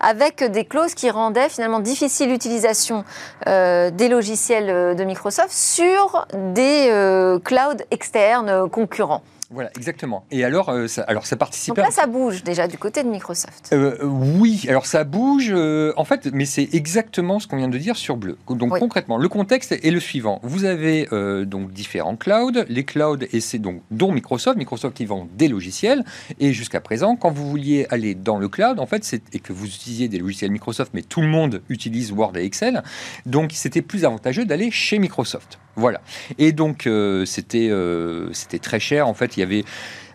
[0.00, 3.04] avec des clauses qui rendaient finalement difficile l'utilisation
[3.46, 6.88] euh, des logiciels de Microsoft sur des
[7.42, 9.22] clouds externes concurrents.
[9.54, 10.24] Voilà, exactement.
[10.32, 11.80] Et alors, euh, ça, alors ça Donc participait.
[11.80, 13.70] là, ça bouge déjà du côté de Microsoft.
[13.72, 17.78] Euh, oui, alors ça bouge, euh, en fait, mais c'est exactement ce qu'on vient de
[17.78, 18.36] dire sur Bleu.
[18.48, 18.80] Donc Oui.
[18.80, 20.40] concrètement, le contexte est le suivant.
[20.42, 25.06] Vous avez euh, donc différents clouds, les clouds, et c'est donc dont Microsoft, Microsoft qui
[25.06, 26.04] vend des logiciels,
[26.40, 29.66] et jusqu'à présent, quand vous vouliez aller dans le cloud, en fait, et que vous
[29.66, 32.82] utilisiez des logiciels Microsoft, mais tout le monde utilise Word et Excel,
[33.24, 35.58] donc c'était plus avantageux d'aller chez Microsoft.
[35.76, 36.00] Voilà.
[36.38, 39.08] Et donc euh, c'était euh, c'était très cher.
[39.08, 39.64] En fait, il y avait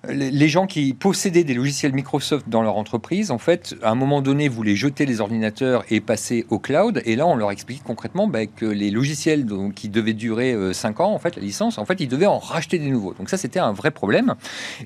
[0.07, 4.21] les gens qui possédaient des logiciels Microsoft dans leur entreprise, en fait, à un moment
[4.21, 7.01] donné, voulaient jeter les ordinateurs et passer au cloud.
[7.05, 10.99] Et là, on leur explique concrètement bah, que les logiciels donc, qui devaient durer 5
[10.99, 13.13] ans, en fait, la licence, en fait, ils devaient en racheter des nouveaux.
[13.13, 14.35] Donc ça, c'était un vrai problème.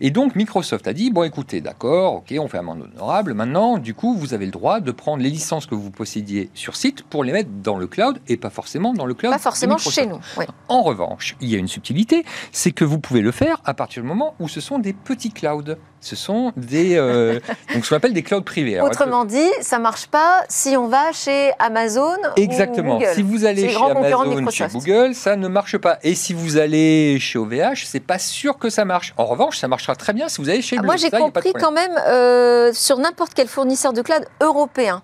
[0.02, 3.34] Et donc, Microsoft a dit, bon, écoutez, d'accord, ok, on fait amende honorable.
[3.34, 6.76] Maintenant, du coup, vous avez le droit de prendre les licences que vous possédiez sur
[6.76, 9.34] site pour les mettre dans le cloud et pas forcément dans le cloud.
[9.34, 10.20] Pas forcément chez nous.
[10.38, 10.46] oui.
[10.68, 14.02] En revanche, il y a une subtilité, c'est que vous pouvez le faire à partir
[14.02, 15.76] du moment où ce sont des petits clouds.
[16.02, 17.40] Ce sont des, euh,
[17.74, 18.76] donc ce qu'on appelle des clouds privés.
[18.76, 22.98] Alors, Autrement dit, ça marche pas si on va chez Amazon Exactement.
[22.98, 23.14] ou Google.
[23.16, 24.68] Si vous allez chez Amazon, chez.
[24.68, 26.00] Google, ça ne marche pas.
[26.04, 29.14] Et si vous allez chez OVH, c'est pas sûr que ça marche.
[29.18, 30.86] En revanche, ça marchera très bien si vous allez chez Bleu.
[30.86, 35.04] Moi, j'ai compris quand même euh, sur n'importe quel fournisseur de cloud européen.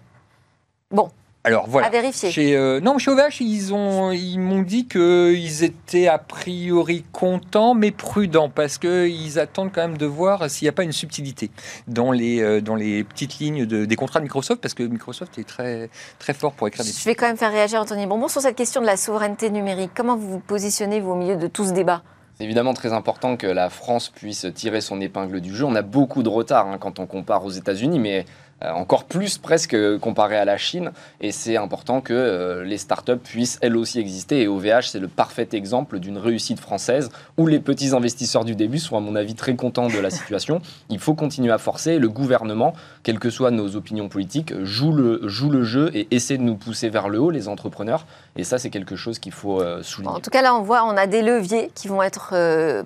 [0.92, 1.10] Bon,
[1.46, 1.88] Alors voilà.
[1.88, 2.32] à vérifier.
[2.32, 7.74] Chez, euh, non, chez OVH, ils ont, ils m'ont dit qu'ils étaient a priori contents,
[7.74, 11.50] mais prudents, parce qu'ils attendent quand même de voir s'il n'y a pas une subtilité
[11.88, 15.40] dans les, euh, dans les petites lignes de- des contrats de Microsoft, parce que Microsoft
[15.40, 18.28] est très, très fort pour écrire des Je vais quand même faire réagir Anthony Bonbon
[18.28, 19.92] sur cette question de la souveraineté numérique.
[19.96, 22.04] Comment vous vous positionnez, vous, au milieu de tout ce débat?
[22.38, 25.66] C'est évidemment très important que la France puisse tirer son épingle du jeu.
[25.66, 28.26] On a beaucoup de retard hein, quand on compare aux États-Unis, mais
[28.62, 30.92] encore plus presque comparé à la Chine.
[31.22, 34.42] Et c'est important que euh, les startups puissent elles aussi exister.
[34.42, 38.80] Et OVH, c'est le parfait exemple d'une réussite française où les petits investisseurs du début
[38.80, 40.62] sont, à mon avis, très contents de la situation.
[40.90, 42.00] Il faut continuer à forcer.
[42.00, 46.56] Le gouvernement, quelles que soient nos opinions politiques, joue le, jeu et essaie de nous
[46.56, 48.06] pousser vers le haut, les entrepreneurs.
[48.36, 50.16] Et ça, c'est quelque chose qu'il faut euh, souligner.
[50.16, 52.84] En tout cas, là, on voit, on a des leviers qui vont être euh,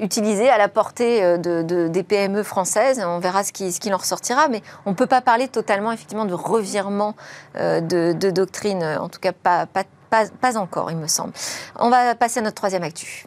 [0.00, 3.00] utilisés à la portée euh, de, de- des PME françaises.
[3.04, 5.92] On verra ce qui, ce qui en ressortira, mais on ne peut pas parler totalement,
[5.92, 7.14] effectivement, de revirement
[7.56, 8.82] euh, de, de doctrine.
[8.84, 11.32] En tout cas, pas, pas, pas, pas encore, il me semble.
[11.78, 13.26] On va passer à notre troisième actu.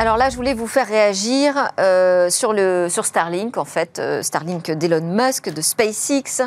[0.00, 4.22] Alors là, je voulais vous faire réagir euh, sur, le, sur Starlink, en fait, euh,
[4.22, 6.40] Starlink d'Elon Musk, de SpaceX,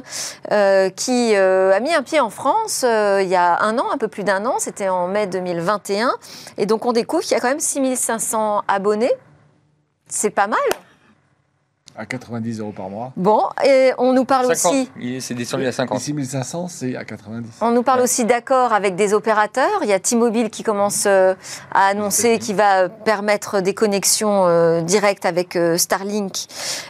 [0.51, 3.85] euh, qui euh, a mis un pied en France euh, il y a un an,
[3.93, 6.11] un peu plus d'un an, c'était en mai 2021.
[6.57, 9.13] Et donc on découvre qu'il y a quand même 6500 abonnés.
[10.07, 10.57] C'est pas mal.
[11.95, 13.11] À 90 euros par mois.
[13.17, 14.71] Bon, et on nous parle 50.
[14.73, 15.99] aussi C'est descendu à Et 50.
[15.99, 17.47] 6500, c'est à 90.
[17.61, 19.69] On nous parle aussi d'accords avec des opérateurs.
[19.83, 21.35] Il y a T-Mobile qui commence euh,
[21.71, 26.47] à annoncer qu'il va permettre des connexions euh, directes avec euh, Starlink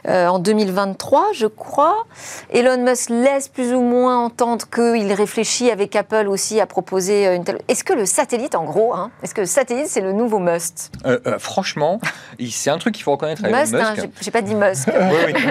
[0.08, 2.06] euh, en 2023, je crois.
[2.50, 7.36] Elon Musk laisse plus ou moins entendre qu'il réfléchit avec Apple aussi à proposer euh,
[7.36, 7.60] une telle...
[7.68, 10.92] Est-ce que le satellite, en gros, hein, est-ce que le satellite, c'est le nouveau must
[11.06, 12.00] Euh, euh, franchement,
[12.50, 14.02] c'est un truc qu'il faut reconnaître Elon Must, hein, Musk.
[14.04, 14.90] j'ai- j'ai pas dit Musk.
[14.94, 15.42] Oui, oui.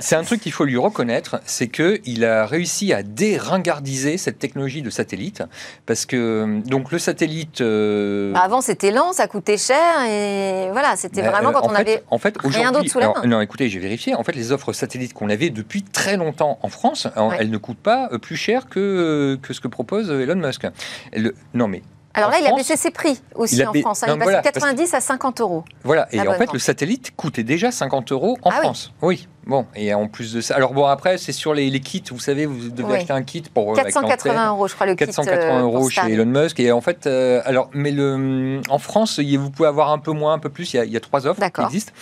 [0.00, 4.38] C'est un truc qu'il faut lui reconnaître, c'est que il a réussi à déringardiser cette
[4.38, 5.42] technologie de satellite,
[5.86, 7.60] parce que donc le satellite.
[7.60, 11.66] euh, Bah, Avant, c'était lent, ça coûtait cher, et voilà, c'était bah, vraiment euh, quand
[11.66, 12.02] on fait, avait...
[12.10, 13.26] en fait, rien d'autre sous la alors, main.
[13.28, 14.14] Non, écoutez, j'ai vérifié.
[14.14, 17.36] En fait, les offres satellites qu'on avait depuis très longtemps en France, Ouais.
[17.40, 20.66] elles ne coûtent pas euh, plus cher que, que ce que propose Elon Musk.
[21.14, 21.82] Le- non, mais
[22.14, 24.02] Alors en là, il a baissé ses prix aussi il en France.
[24.02, 24.06] hein.
[24.08, 24.48] non, il est passé voilà, de
[24.84, 25.64] 90 à 50 euros.
[25.82, 26.46] Voilà, et en L'abonnement.
[26.46, 28.64] fait, le satellite coûtait déjà 50 euros en Ah oui.
[28.64, 28.92] France.
[29.02, 29.28] Oui.
[29.46, 30.54] bon, et en plus de ça.
[30.54, 32.96] Alors, bon, après, c'est sur les, les kits, vous savez, vous devez Oui.
[32.98, 33.70] acheter un kit pour.
[33.70, 34.48] euh, avec 480 l'antenne.
[34.48, 35.06] euros, je crois, le kit.
[35.06, 36.00] 480 euh, euros chez.
[36.12, 36.60] Elon Musk.
[36.60, 40.34] Et en fait, euh, alors, mais le, en France, vous pouvez avoir un peu moins,
[40.34, 40.72] un peu plus.
[40.72, 41.64] Il y a, il y a trois offres qui D'accord.
[41.66, 41.92] existent.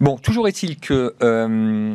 [0.00, 1.14] Bon, toujours est-il que.
[1.22, 1.94] euh,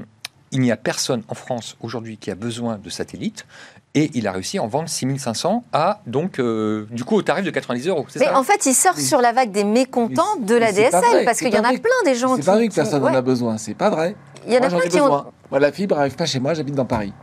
[0.55, 3.45] il n'y a personne en France aujourd'hui qui a besoin de satellites.
[3.93, 7.43] Et il a réussi à en vendre 6500 à, donc, euh, du coup, au tarif
[7.43, 8.05] de 90 euros.
[8.17, 11.53] Mais en fait, il sort sur la vague des mécontents de la DSL, parce qu'il
[11.53, 12.41] y en a plein des gens qui.
[12.41, 14.15] C'est pas vrai que personne n'en a besoin, c'est pas vrai.
[14.47, 15.25] Il y en a plein qui ont.
[15.51, 17.13] Moi, la fibre n'arrive pas chez moi, j'habite dans Paris.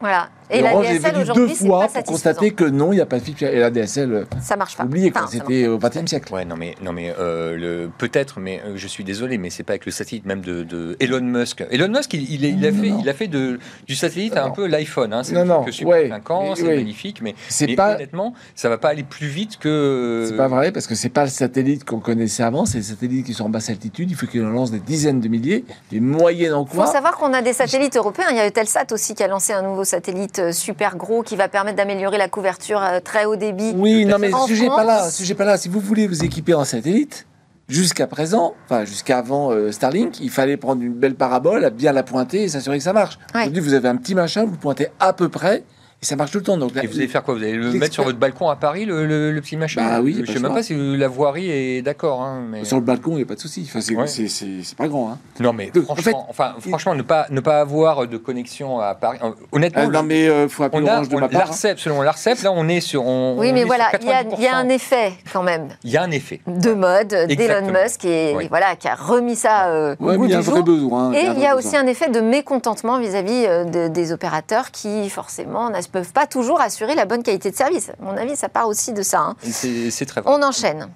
[0.00, 0.30] Voilà.
[0.52, 3.24] Et, la DSL aujourd'hui, deux fois pour constater que non, il n'y a pas de
[3.24, 3.42] fibre.
[3.42, 4.84] Et la DSL, ça marche pas.
[4.84, 6.32] Oubliez, c'était au XXe siècle.
[6.32, 9.72] Ouais, non mais non mais euh, peut-être, mais euh, je suis désolé, mais c'est pas
[9.72, 11.64] avec le satellite même de, Elon Musk.
[11.70, 15.12] Elon Musk, il, il, a fait, il a fait de, du satellite un peu l'iPhone.
[15.12, 15.22] Hein.
[15.22, 17.94] C'est non, non, que ouais, 5 ans, c'est magnifique, mais, mais pas...
[17.94, 20.26] honnêtement, ça va pas aller plus vite que.
[20.28, 23.26] C'est pas vrai parce que c'est pas le satellite qu'on connaissait avant, c'est les satellites
[23.26, 24.10] qui sont en basse altitude.
[24.10, 26.84] Il faut qu'il en lance des dizaines de milliers, des moyennes en quoi.
[26.84, 28.26] Il faut savoir qu'on a des satellites européens.
[28.30, 31.36] Il y a Eutelsat aussi qui a lancé un nouveau satellite euh, super gros qui
[31.36, 33.72] va permettre d'améliorer la couverture euh, très haut débit.
[33.76, 35.10] Oui, non, mais le sujet pas là.
[35.10, 35.56] Sujet pas là.
[35.56, 37.26] Si vous voulez vous équiper en satellite,
[37.68, 42.42] jusqu'à présent, enfin jusqu'avant euh, Starlink, il fallait prendre une belle parabole, bien la pointer
[42.42, 43.18] et s'assurer que ça marche.
[43.34, 45.64] Aujourd'hui, vous avez un petit machin, vous pointez à peu près
[46.02, 46.56] et ça marche tout le temps.
[46.56, 47.34] Donc, et vous allez faire quoi?
[47.34, 49.88] Vous allez le mettre sur votre balcon à Paris, le, le, petit machin?
[49.88, 50.14] Bah oui.
[50.16, 52.22] Je ne sais même pas si la voirie est d'accord.
[52.22, 52.64] Hein, mais...
[52.64, 53.68] Sur le balcon, il n'y a pas de souci.
[53.68, 55.12] Enfin, c'est pas grand.
[55.12, 55.18] Hein.
[55.40, 59.18] Non, mais franchement, enfin, franchement ne, pas, ne pas avoir de connexion à Paris.
[59.22, 61.46] Euh, honnêtement, ah, non, mais euh, faut on a, de ma part.
[61.46, 63.06] L'ARCEP, selon l'ARCEP, là, on est sur.
[63.06, 65.68] On, oui, mais voilà, il y, y, a un effet quand même.
[65.84, 66.40] Il y a un effet.
[66.46, 70.62] De mode d'Elon Musk et, voilà, qui a remis ça euh, au goût du jour.
[70.62, 73.46] Besoin, et il y a aussi un effet de mécontentement vis-à-vis
[73.90, 77.90] des opérateurs qui, forcément, ne peuvent pas toujours assurer la bonne qualité de service.
[77.90, 79.20] À mon avis, ça part aussi de ça.
[79.20, 79.36] Hein.
[79.42, 80.32] C'est très vrai.
[80.34, 80.88] On enchaîne.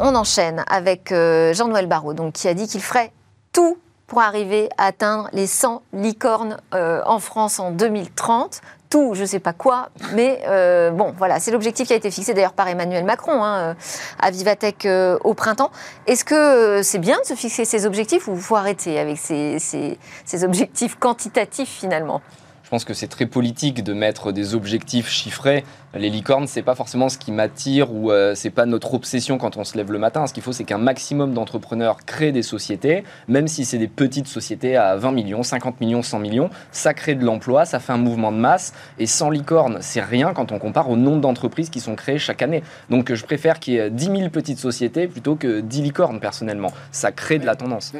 [0.00, 3.12] On enchaîne avec euh, Jean-Noël Barrot, donc, qui a dit qu'il ferait
[3.52, 9.22] tout pour arriver à atteindre les 100 licornes euh, en France en 2030 tout, je
[9.22, 12.52] ne sais pas quoi, mais euh, bon, voilà, c'est l'objectif qui a été fixé d'ailleurs
[12.52, 13.74] par Emmanuel Macron hein,
[14.20, 14.86] à Vivatech
[15.24, 15.72] au printemps.
[16.06, 20.94] Est-ce que c'est bien de se fixer ces objectifs ou faut arrêter avec ces objectifs
[20.94, 22.22] quantitatifs finalement?
[22.64, 25.64] Je pense que c'est très politique de mettre des objectifs chiffrés.
[25.96, 29.56] Les licornes, c'est pas forcément ce qui m'attire ou euh, c'est pas notre obsession quand
[29.56, 30.26] on se lève le matin.
[30.26, 34.26] Ce qu'il faut, c'est qu'un maximum d'entrepreneurs créent des sociétés, même si c'est des petites
[34.26, 36.50] sociétés à 20 millions, 50 millions, 100 millions.
[36.72, 38.74] Ça crée de l'emploi, ça fait un mouvement de masse.
[38.98, 42.42] Et sans licornes, c'est rien quand on compare au nombre d'entreprises qui sont créées chaque
[42.42, 42.64] année.
[42.90, 46.72] Donc je préfère qu'il y ait 10 000 petites sociétés plutôt que 10 licornes, personnellement.
[46.90, 47.92] Ça crée de la tendance.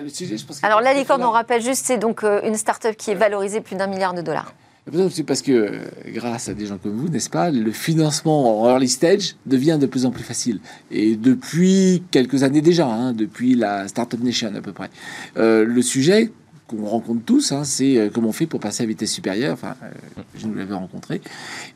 [0.65, 3.77] Alors la licorne, on rappelle juste, c'est donc euh, une start-up qui est valorisée plus
[3.77, 4.53] d'un milliard de dollars.
[5.11, 8.89] C'est parce que, grâce à des gens comme vous, n'est-ce pas, le financement en early
[8.89, 10.61] stage devient de plus en plus facile.
[10.91, 14.91] Et depuis quelques années déjà, hein, depuis la Startup Nation à peu près.
[15.39, 16.31] Euh, le sujet
[16.67, 19.55] qu'on rencontre tous, hein, c'est euh, comment on fait pour passer à vitesse supérieure.
[19.55, 21.23] Enfin, euh, je nous l'avais rencontré.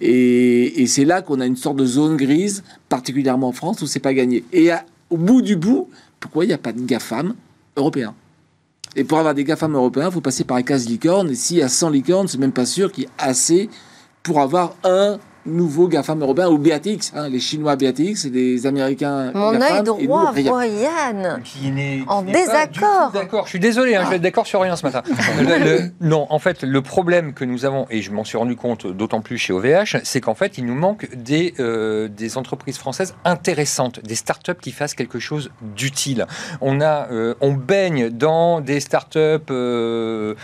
[0.03, 4.01] Et, c'est là qu'on a une sorte de zone grise, particulièrement en France, où c'est
[4.01, 4.45] pas gagné.
[4.53, 4.69] Et
[5.09, 5.89] au bout du bout,
[6.21, 7.35] pourquoi il n'y a pas de GAFAM
[7.75, 8.15] européens
[8.97, 11.31] et pour avoir des GAFAM européens, il faut passer par un 15 licornes.
[11.31, 13.69] Et s'il y a 100 licornes, c'est même pas sûr qu'il y ait assez
[14.23, 19.33] pour avoir un nouveau GAFAM européen ou BATX, hein, les Chinois BATX et les Américains.
[19.35, 21.43] Mon œil droit voit Yann
[22.07, 23.11] en désaccord.
[23.13, 25.03] D'accord, je suis désolé, hein, je vais être d'accord sur rien ce matin.
[26.01, 29.21] non, en fait, le problème que nous avons, et je m'en suis rendu compte d'autant
[29.21, 34.01] plus chez OVH, c'est qu'en fait, il nous manque des, euh, des entreprises françaises intéressantes,
[34.03, 36.27] des startups qui fassent quelque chose d'utile.
[36.61, 39.19] On, a, euh, on baigne dans des startups.
[39.51, 40.35] Euh,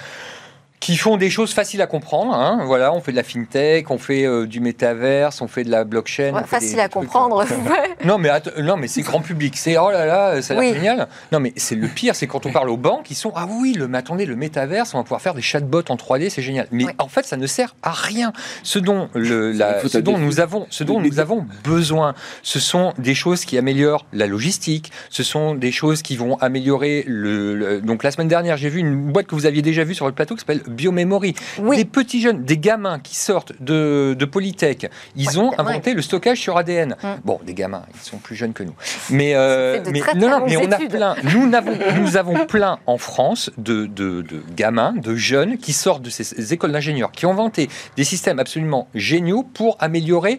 [0.85, 2.35] qui font des choses faciles à comprendre.
[2.35, 2.61] Hein.
[2.67, 5.85] Voilà, on fait de la fintech, on fait euh, du métaverse, on fait de la
[5.85, 6.45] blockchain.
[6.45, 7.43] facile à comprendre.
[8.05, 8.29] non, mais
[8.61, 9.57] non, mais c'est grand public.
[9.57, 11.09] C'est oh là là, ça a l'air génial.
[11.33, 13.73] Non, mais c'est le pire, c'est quand on parle aux banques, ils sont ah oui,
[13.73, 16.67] le, mais attendez, le métaverse, on va pouvoir faire des chatbots en 3D, c'est génial.
[16.71, 18.35] Mais en fait, ça ne sert à rien.
[18.63, 22.93] Ce dont le, la, ce dont nous avons, ce dont nous avons besoin, ce sont
[22.99, 24.93] des choses qui améliorent la logistique.
[25.09, 27.81] Ce sont des choses qui vont améliorer le.
[27.81, 30.13] donc la semaine dernière, j'ai vu une boîte que vous aviez déjà vue sur le
[30.13, 31.35] plateau qui s'appelle biomémorie.
[31.75, 36.41] Des petits jeunes, des gamins qui sortent de, de Polytech, ils ont inventé le stockage
[36.41, 36.97] sur ADN.
[37.03, 37.17] Hum.
[37.25, 38.75] Bon, des gamins, ils sont plus jeunes que nous.
[39.11, 41.17] Mais, euh, mais non, mais on a plein.
[41.25, 46.03] Nous avons, nous avons plein en France de, de, de, gamins, de jeunes qui sortent
[46.03, 50.39] de ces écoles d'ingénieurs, qui ont inventé des systèmes absolument géniaux pour améliorer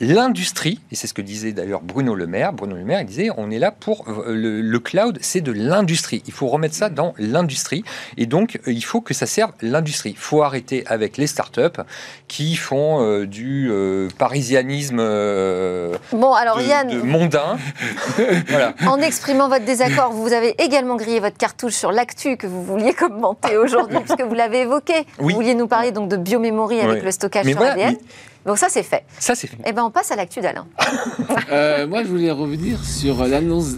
[0.00, 3.28] l'industrie, et c'est ce que disait d'ailleurs Bruno Le Maire, Bruno Le Maire, il disait,
[3.36, 6.22] on est là pour euh, le, cloud, c'est de l'industrie.
[6.26, 7.84] Il faut remettre ça dans l'industrie,
[8.16, 10.10] et donc euh, il faut que ça serve l'industrie.
[10.10, 11.80] Il faut arrêter avec les startups
[12.26, 13.70] qui font euh, du
[14.18, 17.56] parisianisme bon, alors, de, mondain.
[18.86, 22.94] En exprimant votre désaccord, vous avez également grillé votre cartouche sur l'actu que vous vouliez
[22.94, 24.94] commenter aujourd'hui, puisque vous l'avez évoqué.
[25.18, 27.96] Vous vouliez nous parler donc de biomémorie avec le stockage sur ADN.
[28.46, 29.04] Donc ça, c'est fait.
[29.18, 29.56] Ça, c'est fait.
[29.66, 30.66] Eh bien, on passe à l'actu d'Alain.
[31.50, 33.76] Euh, moi, je voulais revenir sur l'annonce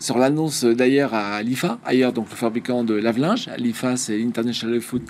[0.00, 3.50] sur l'annonce d'ailleurs à l'IFA, ailleurs donc le fabricant de lave-linge.
[3.58, 5.02] L'IFA, c'est l'International Food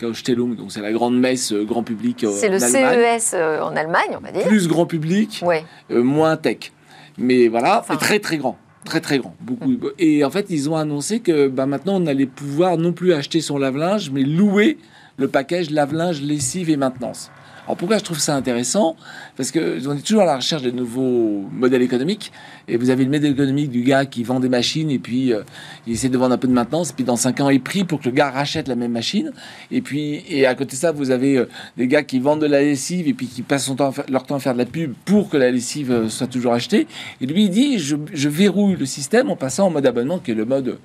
[0.57, 3.19] donc c'est la grande messe euh, grand public euh, C'est le Allemagne.
[3.21, 4.47] CES euh, en Allemagne, on va dire.
[4.47, 5.63] Plus grand public, Ouais.
[5.91, 6.73] euh, moins tech.
[7.19, 7.97] Mais voilà, Enfin.
[7.97, 8.57] très très grand.
[8.87, 9.35] Très très grand.
[9.41, 9.75] Beaucoup.
[9.99, 13.43] Et en fait, ils ont annoncé que bah, maintenant, on allait pouvoir non plus acheter
[13.43, 14.79] son lave-linge, mais louer
[15.19, 17.31] le package lave-linge, lessive et maintenance.
[17.69, 18.97] Alors pourquoi je trouve ça intéressant
[19.37, 22.33] Parce que on est toujours à la recherche de nouveaux modèles économiques.
[22.67, 25.43] Et vous avez le modèle économique du gars qui vend des machines et puis euh,
[25.87, 26.93] il essaie de vendre un peu de maintenance.
[26.93, 29.33] Puis dans 5 ans, il prie pour que le gars rachète la même machine.
[29.71, 32.47] Et puis et à côté de ça, vous avez euh, des gars qui vendent de
[32.47, 33.71] la lessive et puis qui passent
[34.09, 36.87] leur temps à faire de la pub pour que la lessive euh, soit toujours achetée.
[37.21, 40.31] Et lui, il dit je, je verrouille le système en passant en mode abonnement, qui
[40.31, 40.79] est le mode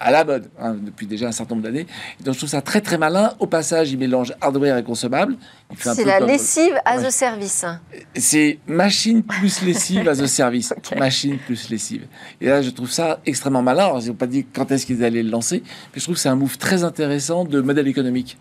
[0.00, 1.86] à la mode hein, depuis déjà un certain nombre d'années.
[2.24, 3.32] Donc je trouve ça très très malin.
[3.38, 5.36] Au passage, il mélange hardware et consommable.
[5.78, 7.06] C'est la comme- lessive as Ouais.
[7.06, 7.64] a service.
[8.14, 10.74] c'est machine plus lessive as a service.
[10.98, 12.06] Machine plus lessive.
[12.40, 13.84] Et là, je trouve ça extrêmement malin.
[13.86, 16.20] Alors, ils n'ont pas dit quand est-ce qu'ils allaient le lancer, mais je trouve que
[16.20, 18.38] c'est un move très intéressant de modèle économique.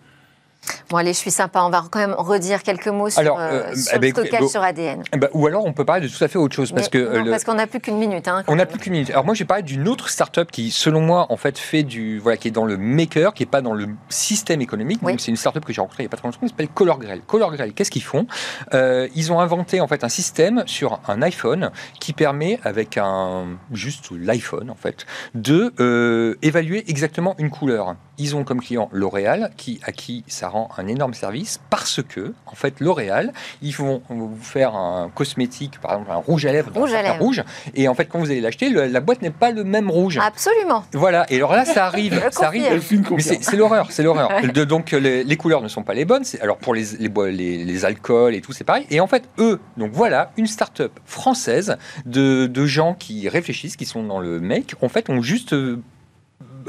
[0.90, 1.62] Bon, allez, je suis sympa.
[1.64, 4.08] On va quand même redire quelques mots sur, Alors, euh, euh, sur eh ben, le
[4.08, 5.04] écoutez, stockage bon, sur ADN.
[5.14, 6.72] Eh ben, ou alors, on peut parler de tout à fait autre chose.
[6.72, 8.28] Parce Mais- que euh, non, le- parce qu'on n'a plus qu'une minute.
[8.28, 9.10] hein, On n'a plus qu'une minute.
[9.10, 12.38] Alors moi, j'ai parlé d'une autre start-up qui, selon moi, en fait, fait du, voilà,
[12.38, 15.00] qui est dans le maker, qui est pas dans le système économique.
[15.04, 15.16] Oui.
[15.20, 17.00] C'est une start-up que j'ai rencontrée il y a pas très longtemps, qui s'appelle Color
[17.00, 17.22] Grell.
[17.28, 18.28] Color Grell, qu'est-ce qu'ils font?
[18.74, 23.46] Euh, Ils ont inventé en fait un système sur un iPhone qui permet, avec un
[23.72, 27.96] juste l'iPhone en fait, de euh, évaluer exactement une couleur.
[28.18, 32.34] Ils ont comme client L'Oréal, qui à qui ça rend un énorme service parce que,
[32.46, 36.72] en fait, L'Oréal, ils vont vous faire un cosmétique, par exemple un rouge à lèvres,
[36.74, 37.20] Rouge à lèvres.
[37.20, 39.90] rouge, et en fait, quand vous allez l'acheter, le- la boîte n'est pas le même
[39.90, 40.18] rouge.
[40.22, 40.86] Absolument.
[40.94, 41.26] Voilà.
[41.32, 42.82] Et alors là, ça arrive, ça arrive.
[43.20, 44.30] c'est l'horreur, c'est l'horreur.
[44.54, 46.24] De- Donc les, les couleurs ne sont pas les bonnes.
[46.24, 48.86] C'est- Alors pour les, les, les, les alcools et tout, c'est pareil.
[48.90, 53.86] Et en fait, eux, donc voilà, une start-up française de, de gens qui réfléchissent, qui
[53.86, 55.54] sont dans le make, en fait, ont juste.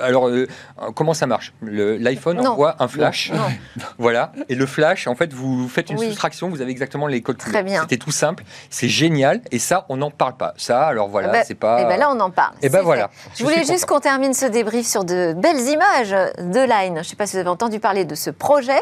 [0.02, 0.46] Alors, euh,
[0.94, 1.52] comment ça marche?
[1.62, 3.40] L'iPhone envoie un flash, Non.
[3.98, 6.08] voilà, et le flash, en fait, vous faites une Oui.
[6.08, 7.82] soustraction, vous avez exactement les codes Très bien.
[7.82, 10.54] C'était tout simple, c'est génial, et ça, on n'en parle pas.
[10.56, 11.80] Ça, alors voilà, Eh ben- c'est pas.
[11.80, 12.54] Et ben là, on en parle.
[12.62, 13.10] Eh ben C'est voilà.
[13.34, 16.94] Je Je voulais juste qu'on termine ce débrief sur de belles images de Line.
[16.96, 18.80] Je ne sais pas si vous avez entendu parler de ce projet,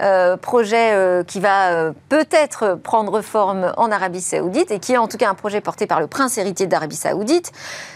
[0.00, 5.08] euh, projet euh, qui va peut-être prendre forme en Arabie Saoudite et qui est en
[5.08, 7.52] tout cas un projet porté par le prince héritier d'Arabie Saoudite.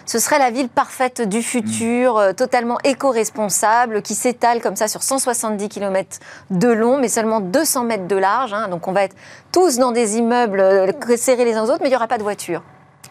[0.06, 2.53] Ce serait la ville parfaite du futur, totalement
[2.84, 6.18] éco-responsable, qui s'étale comme ça sur 170 km
[6.50, 8.52] de long, mais seulement 200 mètres de large.
[8.52, 8.68] hein.
[8.68, 9.16] Donc on va être
[9.52, 12.18] tous dans des immeubles euh, serrés les uns aux autres, mais il n'y aura pas
[12.18, 12.62] de voitures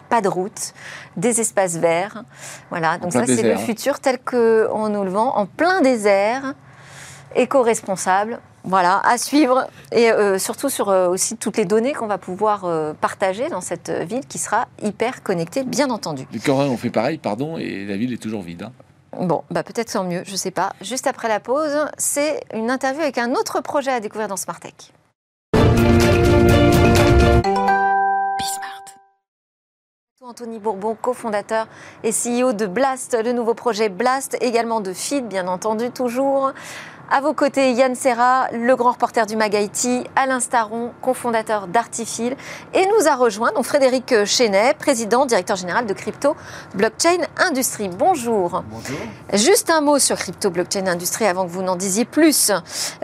[0.10, 0.74] pas de route,
[1.18, 2.24] des espaces verts.
[2.70, 3.58] Voilà, donc ça c'est le hein.
[3.58, 6.54] futur tel qu'on nous le vend, en plein désert,
[7.36, 8.40] éco-responsable.
[8.66, 12.64] Voilà, à suivre et euh, surtout sur euh, aussi toutes les données qu'on va pouvoir
[12.64, 16.28] euh, partager dans cette ville qui sera hyper connectée, bien entendu.
[16.32, 18.64] Les Coréens ont fait pareil, pardon, et la ville est toujours vide.
[18.64, 18.72] hein.
[19.20, 20.74] Bon, bah peut-être sans mieux, je sais pas.
[20.82, 24.60] Juste après la pause, c'est une interview avec un autre projet à découvrir dans Smart
[24.60, 24.74] Tech.
[30.26, 31.68] Anthony Bourbon, cofondateur
[32.02, 36.54] et CEO de Blast, le nouveau projet Blast, également de Feed, bien entendu, toujours.
[37.10, 42.36] À vos côtés, Yann Serra, le grand reporter du Mag IT, Alain Staron, cofondateur d'Artifil,
[42.74, 46.36] et nous a rejoint donc Frédéric Chenet, président, directeur général de Crypto
[46.74, 47.90] Blockchain Industrie.
[47.90, 48.64] Bonjour.
[48.68, 48.98] Bonjour.
[49.34, 52.52] Juste un mot sur Crypto Blockchain Industrie avant que vous n'en disiez plus.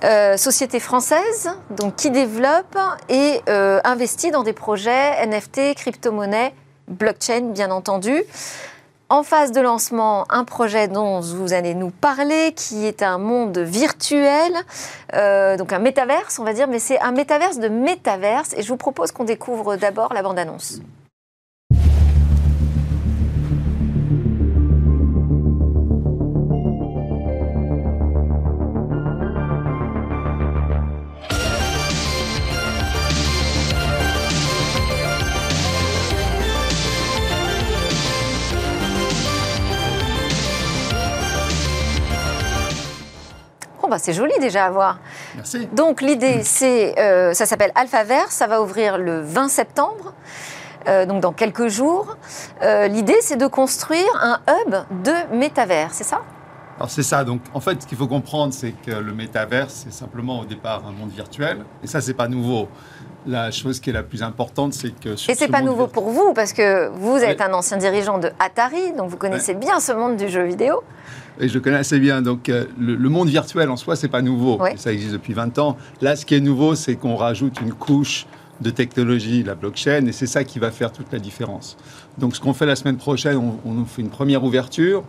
[0.03, 2.77] Euh, société française, donc qui développe
[3.09, 6.53] et euh, investit dans des projets NFT, crypto-monnaie,
[6.87, 8.23] blockchain bien entendu.
[9.11, 13.57] En phase de lancement, un projet dont vous allez nous parler, qui est un monde
[13.57, 14.53] virtuel,
[15.15, 18.53] euh, donc un métaverse, on va dire, mais c'est un métaverse de métaverse.
[18.55, 20.81] Et je vous propose qu'on découvre d'abord la bande-annonce.
[43.89, 44.99] Bah, c'est joli déjà à voir.
[45.35, 45.67] Merci.
[45.73, 50.13] Donc l'idée, c'est, euh, ça s'appelle Alphaverse, ça va ouvrir le 20 septembre,
[50.87, 52.17] euh, donc dans quelques jours.
[52.61, 56.21] Euh, l'idée, c'est de construire un hub de métavers, c'est ça?
[56.77, 57.25] Alors c'est ça.
[57.25, 60.83] Donc en fait, ce qu'il faut comprendre, c'est que le métaverse, c'est simplement au départ
[60.87, 61.65] un monde virtuel.
[61.83, 62.69] Et ça, c'est pas nouveau.
[63.27, 65.87] La chose qui est la plus importante, c'est que sur Et c'est ce pas nouveau
[65.87, 67.45] pour vous, parce que vous êtes Ouais.
[67.45, 70.81] un ancien dirigeant de Atari, donc vous connaissez bien ce monde du jeu vidéo.
[71.39, 72.21] Et je le connais assez bien.
[72.21, 74.57] Donc euh, le, le monde virtuel en soi, c'est pas nouveau.
[74.57, 74.75] Ouais.
[74.77, 75.77] Ça existe depuis 20 ans.
[76.01, 78.25] Là, ce qui est nouveau, c'est qu'on rajoute une couche
[78.61, 81.77] de technologie, la blockchain, et c'est ça qui va faire toute la différence.
[82.17, 85.03] Donc ce qu'on fait la semaine prochaine, on, on fait une première ouverture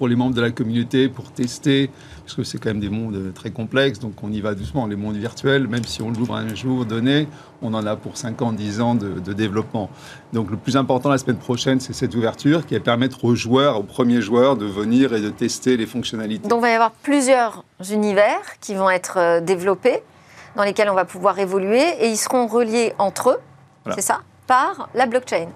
[0.00, 1.90] pour les membres de la communauté, pour tester,
[2.24, 4.86] parce que c'est quand même des mondes très complexes, donc on y va doucement.
[4.86, 7.28] Les mondes virtuels, même si on l'ouvre un jour donné,
[7.60, 9.90] on en a pour 5 ans, 10 ans de, de développement.
[10.32, 13.78] Donc le plus important la semaine prochaine, c'est cette ouverture qui va permettre aux joueurs,
[13.78, 16.48] aux premiers joueurs, de venir et de tester les fonctionnalités.
[16.48, 20.02] Donc il va y avoir plusieurs univers qui vont être euh, développés,
[20.56, 23.38] dans lesquels on va pouvoir évoluer, et ils seront reliés entre eux,
[23.84, 23.96] Voilà.
[23.96, 25.48] c'est ça, par la blockchain.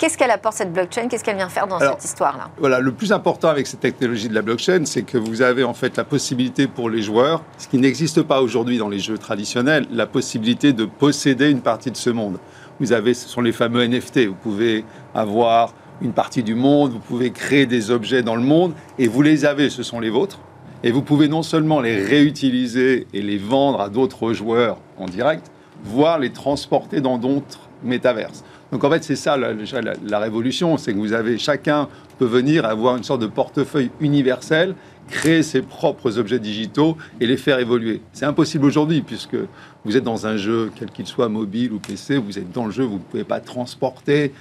[0.00, 1.08] Qu'est-ce qu'elle apporte cette blockchain?
[1.08, 2.48] Qu'est-ce qu'elle vient faire dans Alors, cette histoire-là?
[2.56, 5.74] Voilà, le plus important avec cette technologie de la blockchain, c'est que vous avez en
[5.74, 9.86] fait la possibilité pour les joueurs, ce qui n'existe pas aujourd'hui dans les jeux traditionnels,
[9.90, 12.38] la possibilité de posséder une partie de ce monde.
[12.80, 14.20] Vous avez, ce sont les fameux NFT.
[14.20, 18.72] Vous pouvez avoir une partie du monde, vous pouvez créer des objets dans le monde,
[18.98, 20.38] et vous les avez, ce sont les vôtres.
[20.82, 25.50] Et vous pouvez non seulement les réutiliser et les vendre à d'autres joueurs en direct,
[25.84, 28.44] voire les transporter dans d'autres métaverses.
[28.72, 31.88] Donc en fait, c'est ça la, déjà la- la révolution, c'est que vous avez chacun
[32.18, 34.74] peut venir avoir une sorte de portefeuille universel,
[35.08, 38.00] créer ses propres objets digitaux et les faire évoluer.
[38.12, 39.36] C'est impossible aujourd'hui puisque
[39.84, 42.70] vous êtes dans un jeu, quel qu'il soit mobile ou PC, vous êtes dans le
[42.70, 44.32] jeu, vous ne pouvez pas transporter,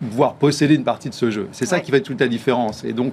[0.00, 1.48] voire posséder une partie de ce jeu.
[1.50, 1.82] C'est ça Ouais.
[1.82, 2.84] qui fait toute la différence.
[2.84, 3.12] Et donc,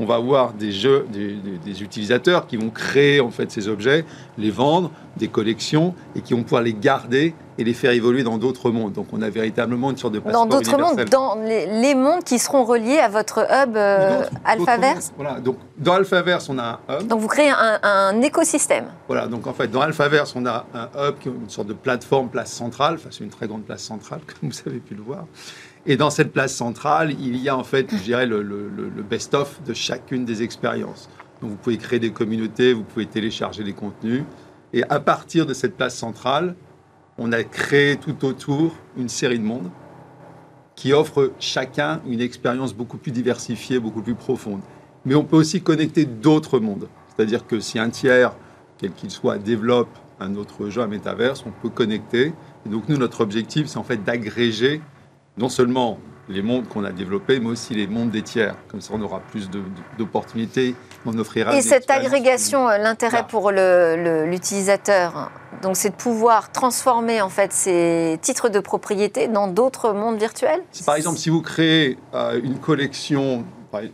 [0.00, 3.68] on va avoir des jeux, des, des- des utilisateurs qui vont créer en fait ces
[3.68, 4.04] objets,
[4.38, 8.36] les vendre, des collections, et qui vont pouvoir les garder et les faire évoluer dans
[8.36, 8.92] d'autres mondes.
[8.92, 12.24] Donc, on a véritablement une sorte de Dans passeport d'autres mondes, dans les, les mondes
[12.24, 15.12] qui seront reliés à votre hub euh, Alphaverse.
[15.16, 15.38] Voilà.
[15.38, 17.06] Donc, dans Alphaverse, on a un hub.
[17.06, 18.86] Donc vous créez un, un écosystème.
[19.06, 21.72] Voilà, donc en fait, dans Alphaverse, on a un hub, qui est une sorte de
[21.74, 25.02] plateforme place centrale, enfin c'est une très grande place centrale, comme vous avez pu le
[25.02, 25.26] voir.
[25.86, 28.40] Et dans cette place centrale, il y a en fait, je dirais, le,
[29.08, 31.10] best-of de chacune des expériences.
[31.40, 34.24] Donc vous pouvez créer des communautés, vous pouvez télécharger des contenus.
[34.72, 36.54] Et à partir de cette place centrale,
[37.18, 39.70] on a créé tout autour une série de mondes
[40.74, 44.60] qui offrent chacun une expérience beaucoup plus diversifiée, beaucoup plus profonde.
[45.04, 46.88] Mais on peut aussi connecter d'autres mondes.
[47.08, 48.34] C'est-à-dire que si un tiers
[48.78, 52.32] quel qu'il soit, développe un autre jeu, un métaverse, on peut connecter.
[52.66, 54.80] Et donc nous, notre objectif, c'est en fait d'agréger
[55.36, 58.54] non seulement les mondes qu'on a développés, mais aussi les mondes des tiers.
[58.68, 59.50] Comme ça, on aura plus
[59.98, 60.74] d'opportunités,
[61.04, 65.30] on offrira Et cette agrégation, euh, l'intérêt pour l'utilisateur,
[65.62, 70.62] donc c'est de pouvoir transformer en fait ces titres de propriété dans d'autres mondes virtuels?
[70.72, 73.86] Si, par exemple, si vous créez euh, une collection, euh,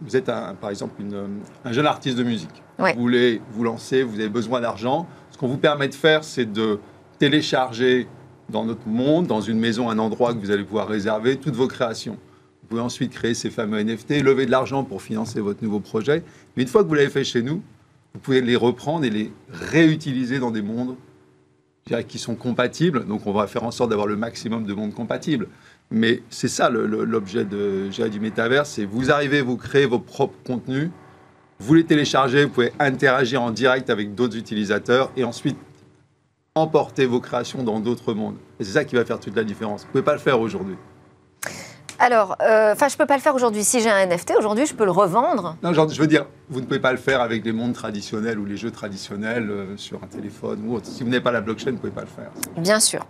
[0.00, 2.94] vous êtes un- par exemple une, un jeune artiste de musique, Ouais.
[2.94, 6.50] vous voulez vous lancer, vous avez besoin d'argent, ce qu'on vous permet de faire, c'est
[6.50, 6.78] de
[7.18, 8.06] télécharger
[8.48, 11.68] dans notre monde, dans une maison, un endroit que vous allez pouvoir réserver, toutes vos
[11.68, 12.16] créations.
[12.62, 16.22] Vous pouvez ensuite créer ces fameux NFT, lever de l'argent pour financer votre nouveau projet.
[16.56, 17.62] Mais une fois que vous l'avez fait chez nous,
[18.14, 20.96] vous pouvez les reprendre et les réutiliser dans des mondes
[22.06, 23.06] qui sont compatibles.
[23.06, 25.48] Donc, on va faire en sorte d'avoir le maximum de mondes compatibles.
[25.90, 30.90] Mais c'est ça l'objet du métavers, c'est vous arrivez, vous créez vos propres contenus,
[31.58, 35.56] vous les téléchargez, vous pouvez interagir en direct avec d'autres utilisateurs et ensuite
[36.58, 38.36] emporter vos créations dans d'autres mondes.
[38.60, 39.82] C'est ça qui va faire toute la différence.
[39.82, 40.76] Vous ne pouvez pas le faire aujourd'hui.
[42.00, 43.64] Alors, euh, enfin, je peux pas le faire aujourd'hui.
[43.64, 45.56] Si j'ai un NFT aujourd'hui, je peux le revendre.
[45.64, 48.38] Non, genre, je veux dire, vous ne pouvez pas le faire avec les mondes traditionnels
[48.38, 50.86] ou les jeux traditionnels euh, sur un téléphone ou autre.
[50.86, 52.30] Si vous n'avez pas la blockchain, vous ne pouvez pas le faire.
[52.56, 53.04] Bien sûr.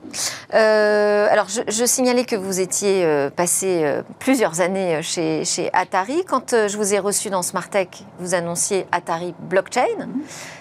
[0.55, 6.25] Euh, alors, je, je signalais que vous étiez passé plusieurs années chez, chez Atari.
[6.27, 10.09] Quand je vous ai reçu dans Smartech, vous annonciez Atari Blockchain.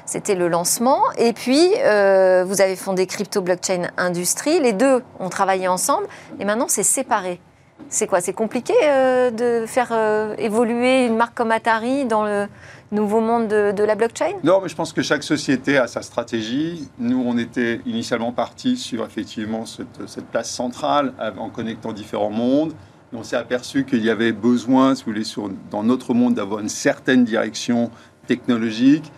[0.06, 1.02] C'était le lancement.
[1.18, 4.60] Et puis, vous avez fondé Crypto Blockchain Industrie.
[4.60, 6.08] Les deux ont travaillé ensemble.
[6.40, 7.40] Et maintenant, c'est séparé.
[7.90, 12.48] C'est quoi C'est compliqué euh, de faire euh, évoluer une marque comme Atari dans le
[12.92, 14.34] nouveau monde de, la blockchain?
[14.44, 16.90] Non, mais je pense que chaque société a sa stratégie.
[17.00, 22.74] Nous, on était initialement partis sur effectivement cette, cette place centrale en connectant différents mondes.
[23.14, 25.26] On s'est aperçu qu'il y avait besoin, si vous voulez,
[25.72, 27.90] dans notre monde, d'avoir une certaine direction
[28.28, 29.12] technologique.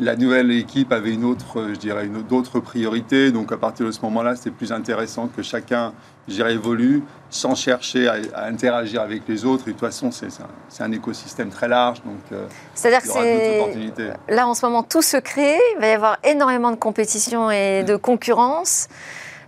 [0.00, 3.32] La nouvelle équipe avait une autre, euh, je dirais, une d'autres priorités.
[3.32, 5.92] Donc, à partir de ce moment-là, c'était plus intéressant que chacun,
[6.26, 9.64] je dirais, évolue sans chercher à, à interagir avec les autres.
[9.64, 12.02] Et de toute façon, c'est c'est un, c'est un écosystème très large.
[12.02, 15.88] Donc, euh, C'est-à-dire il que c'est là en ce moment tout se crée, il va
[15.88, 18.88] y avoir énormément de compétition et de concurrence.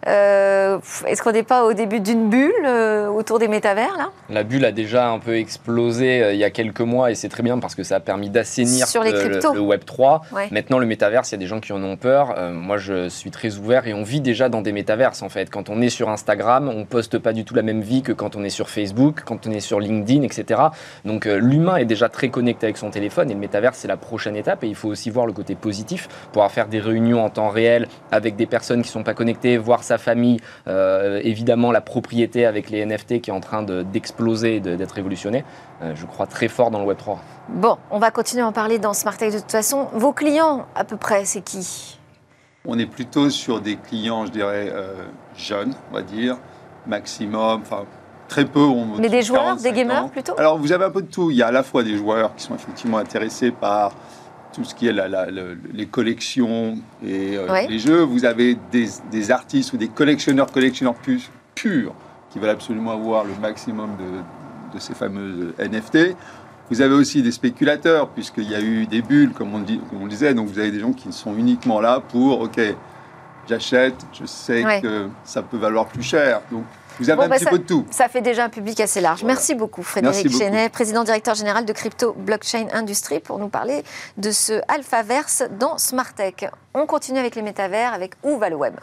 [0.08, 4.10] Euh, Est-ce qu'on n'est pas au début d'une bulle euh, autour des métavers là?
[4.30, 7.28] La bulle a déjà un peu explosé euh, il y a quelques mois et c'est
[7.28, 10.22] très bien parce que ça a permis d'assainir le, Web 3.
[10.32, 10.48] Ouais.
[10.50, 12.34] Maintenant, le métaverse, il y a des gens qui en ont peur.
[12.52, 15.50] Moi, je suis très ouvert et on vit déjà dans des métaverses en fait.
[15.50, 18.34] Quand on est sur Instagram, on poste pas du tout la même vie que quand
[18.34, 20.60] on est sur Facebook, quand on est sur LinkedIn, etc.
[21.04, 24.36] Donc, l'humain est déjà très connecté avec son téléphone et le métaverse, c'est la prochaine
[24.36, 24.64] étape.
[24.64, 27.86] Et il faut aussi voir le côté positif, pouvoir faire des réunions en temps réel
[28.10, 32.70] avec des personnes qui sont pas connectées, voir sa sa famille, évidemment la propriété avec
[32.70, 35.44] les NFT qui est en train d'exploser, d'être révolutionné.
[35.94, 37.20] je crois très fort dans le Web 3.
[37.48, 39.88] Bon, on va continuer à en parler dans Smart Tech de toute façon.
[39.92, 41.98] Vos clients, à peu près, c'est qui?
[42.64, 44.72] On est plutôt sur des clients, je dirais,
[45.36, 46.38] jeunes, on va dire,
[46.86, 47.84] maximum, enfin
[48.28, 48.66] très peu.
[48.98, 50.32] Mais des joueurs, des gamers plutôt?
[50.38, 51.30] Alors vous avez un peu de tout.
[51.30, 53.92] Il y a à la fois des joueurs qui sont effectivement intéressés par
[54.52, 54.94] tout ce qui est
[55.72, 58.02] les collections et euh, les jeux.
[58.02, 60.94] Vous avez des, artistes ou des collectionneurs, collectionneurs
[61.54, 61.94] purs,
[62.30, 63.90] qui veulent absolument avoir le maximum
[64.72, 66.16] de, ces fameux NFT.
[66.70, 70.02] Vous avez aussi des spéculateurs, puisqu'il y a eu des bulles, comme on, dit, comme
[70.02, 70.32] on disait.
[70.32, 72.60] Donc vous avez des gens qui sont uniquement là pour, OK,
[73.48, 76.40] j'achète, je sais que ça peut valoir plus cher.
[76.50, 76.64] Donc
[77.00, 77.86] vous avez un bah, petit peu de tout.
[77.90, 79.24] Ça fait déjà un public assez large.
[79.24, 83.82] Merci beaucoup, Frédéric Chenet, président directeur général de Crypto Blockchain Industry, pour nous parler
[84.16, 86.46] de ce Alphaverse dans Smartech.
[86.74, 88.74] On continue avec les métavers, avec Où va le web?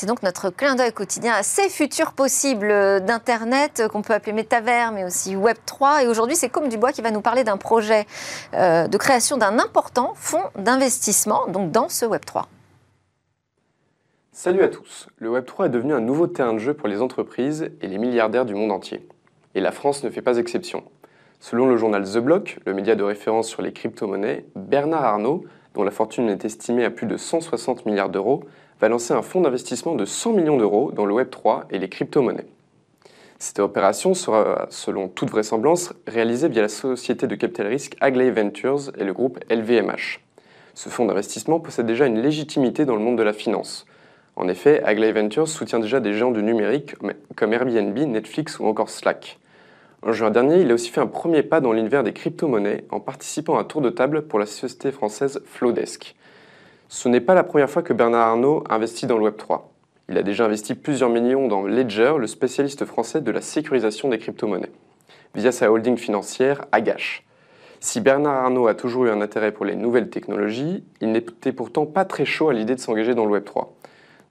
[0.00, 4.92] C'est donc notre clin d'œil quotidien à ces futurs possibles d'Internet qu'on peut appeler métavers,
[4.92, 6.04] mais aussi Web 3.
[6.04, 8.06] Et aujourd'hui, c'est Comme Dubois qui va nous parler d'un projet
[8.54, 12.48] euh, de création d'un important fonds d'investissement donc dans ce Web 3.
[14.32, 15.08] Salut à tous.
[15.18, 18.44] Le Web3 est devenu un nouveau terrain de jeu pour les entreprises et les milliardaires
[18.44, 19.04] du monde entier.
[19.56, 20.84] Et la France ne fait pas exception.
[21.40, 25.82] Selon le journal The Block, le média de référence sur les crypto-monnaies, Bernard Arnault, dont
[25.82, 28.44] la fortune est estimée à plus de 160 milliards d'euros,
[28.80, 32.46] va lancer un fonds d'investissement de 100 millions d'euros dans le Web3 et les crypto-monnaies.
[33.40, 38.92] Cette opération sera, selon toute vraisemblance, réalisée via la société de capital risque Agley Ventures
[38.96, 40.20] et le groupe LVMH.
[40.74, 43.86] Ce fonds d'investissement possède déjà une légitimité dans le monde de la finance.
[44.40, 46.94] En effet, Agley Ventures soutient déjà des géants du numérique
[47.36, 49.38] comme Airbnb, Netflix ou encore Slack.
[50.00, 53.00] En juin dernier, il a aussi fait un premier pas dans l'univers des crypto-monnaies en
[53.00, 56.16] participant à un tour de table pour la société française Flowdesk.
[56.88, 59.60] Ce n'est pas la première fois que Bernard Arnault investit dans le Web3.
[60.08, 64.16] Il a déjà investi plusieurs millions dans Ledger, le spécialiste français de la sécurisation des
[64.16, 64.72] crypto-monnaies,
[65.34, 67.26] via sa holding financière Agache.
[67.78, 71.84] Si Bernard Arnault a toujours eu un intérêt pour les nouvelles technologies, il n'était pourtant
[71.84, 73.66] pas très chaud à l'idée de s'engager dans le Web3.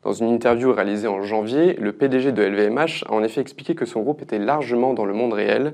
[0.01, 3.85] Dans une interview réalisée en janvier, le PDG de LVMH a en effet expliqué que
[3.85, 5.73] son groupe était largement dans le monde réel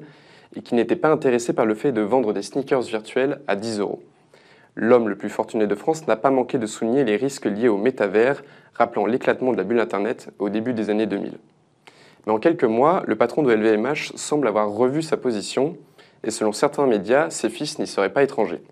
[0.56, 3.82] et qu'il n'était pas intéressé par le fait de vendre des sneakers virtuels à 10
[3.82, 4.02] euros.
[4.74, 7.78] L'homme le plus fortuné de France n'a pas manqué de souligner les risques liés au
[7.78, 11.34] métavers, rappelant l'éclatement de la bulle Internet au début des années 2000.
[12.26, 15.78] Mais en quelques mois, le patron de LVMH semble avoir revu sa position,
[16.24, 18.64] et selon certains médias, ses fils n'y seraient pas étrangers.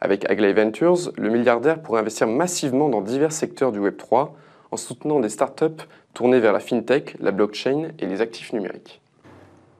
[0.00, 4.30] Avec Agley Ventures, le milliardaire pourrait investir massivement dans divers secteurs du Web3,
[4.74, 9.00] en soutenant des startups tournées vers la fintech, la blockchain et les actifs numériques.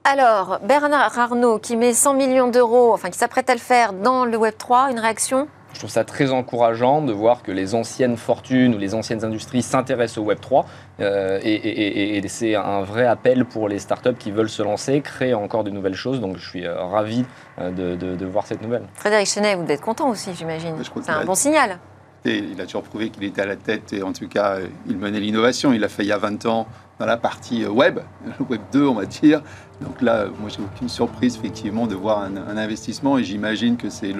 [0.05, 4.24] Alors, Bernard Arnault qui met 100 millions d'euros, enfin qui s'apprête à le faire dans
[4.24, 5.49] le Web3, une réaction?
[5.72, 9.62] Je trouve ça très encourageant de voir que les anciennes fortunes ou les anciennes industries
[9.62, 10.66] s'intéressent au Web 3
[11.01, 15.64] euh, et, c'est un vrai appel pour les startups qui veulent se lancer, créer encore
[15.64, 16.20] de nouvelles choses.
[16.20, 17.24] Donc je suis euh, ravi
[17.59, 18.84] euh, de, voir cette nouvelle.
[18.95, 20.76] Frédéric Chenet, vous êtes content aussi, j'imagine.
[21.03, 21.80] C'est un bon signal
[22.25, 24.57] il a toujours prouvé qu'il était à la tête et en tout cas,
[24.89, 25.72] il menait l'innovation.
[25.72, 26.66] Il l'a fait il y a 20 ans
[26.99, 29.43] dans la partie web, le web 2, on va dire.
[29.81, 34.14] Donc là, moi, j'ai aucune surprise, effectivement, de voir un, investissement et j'imagine que c'est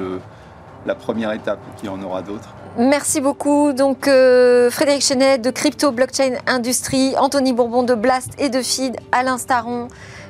[0.87, 2.55] la première étape, qu'il y en aura d'autres.
[2.77, 3.73] Merci beaucoup.
[3.73, 8.97] Donc, euh, Frédéric Chenet de Crypto Blockchain Industrie, Anthony Bourbon de Blast et de Feed,
[9.13, 9.89] Alain Staron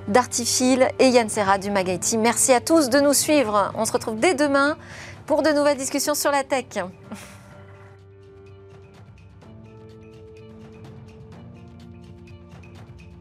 [0.08, 2.18] d'Artifil et Yann Serra du Magaiti.
[2.18, 3.72] Merci à tous de nous suivre.
[3.74, 4.76] On se retrouve dès demain
[5.26, 6.66] pour de nouvelles discussions sur la tech.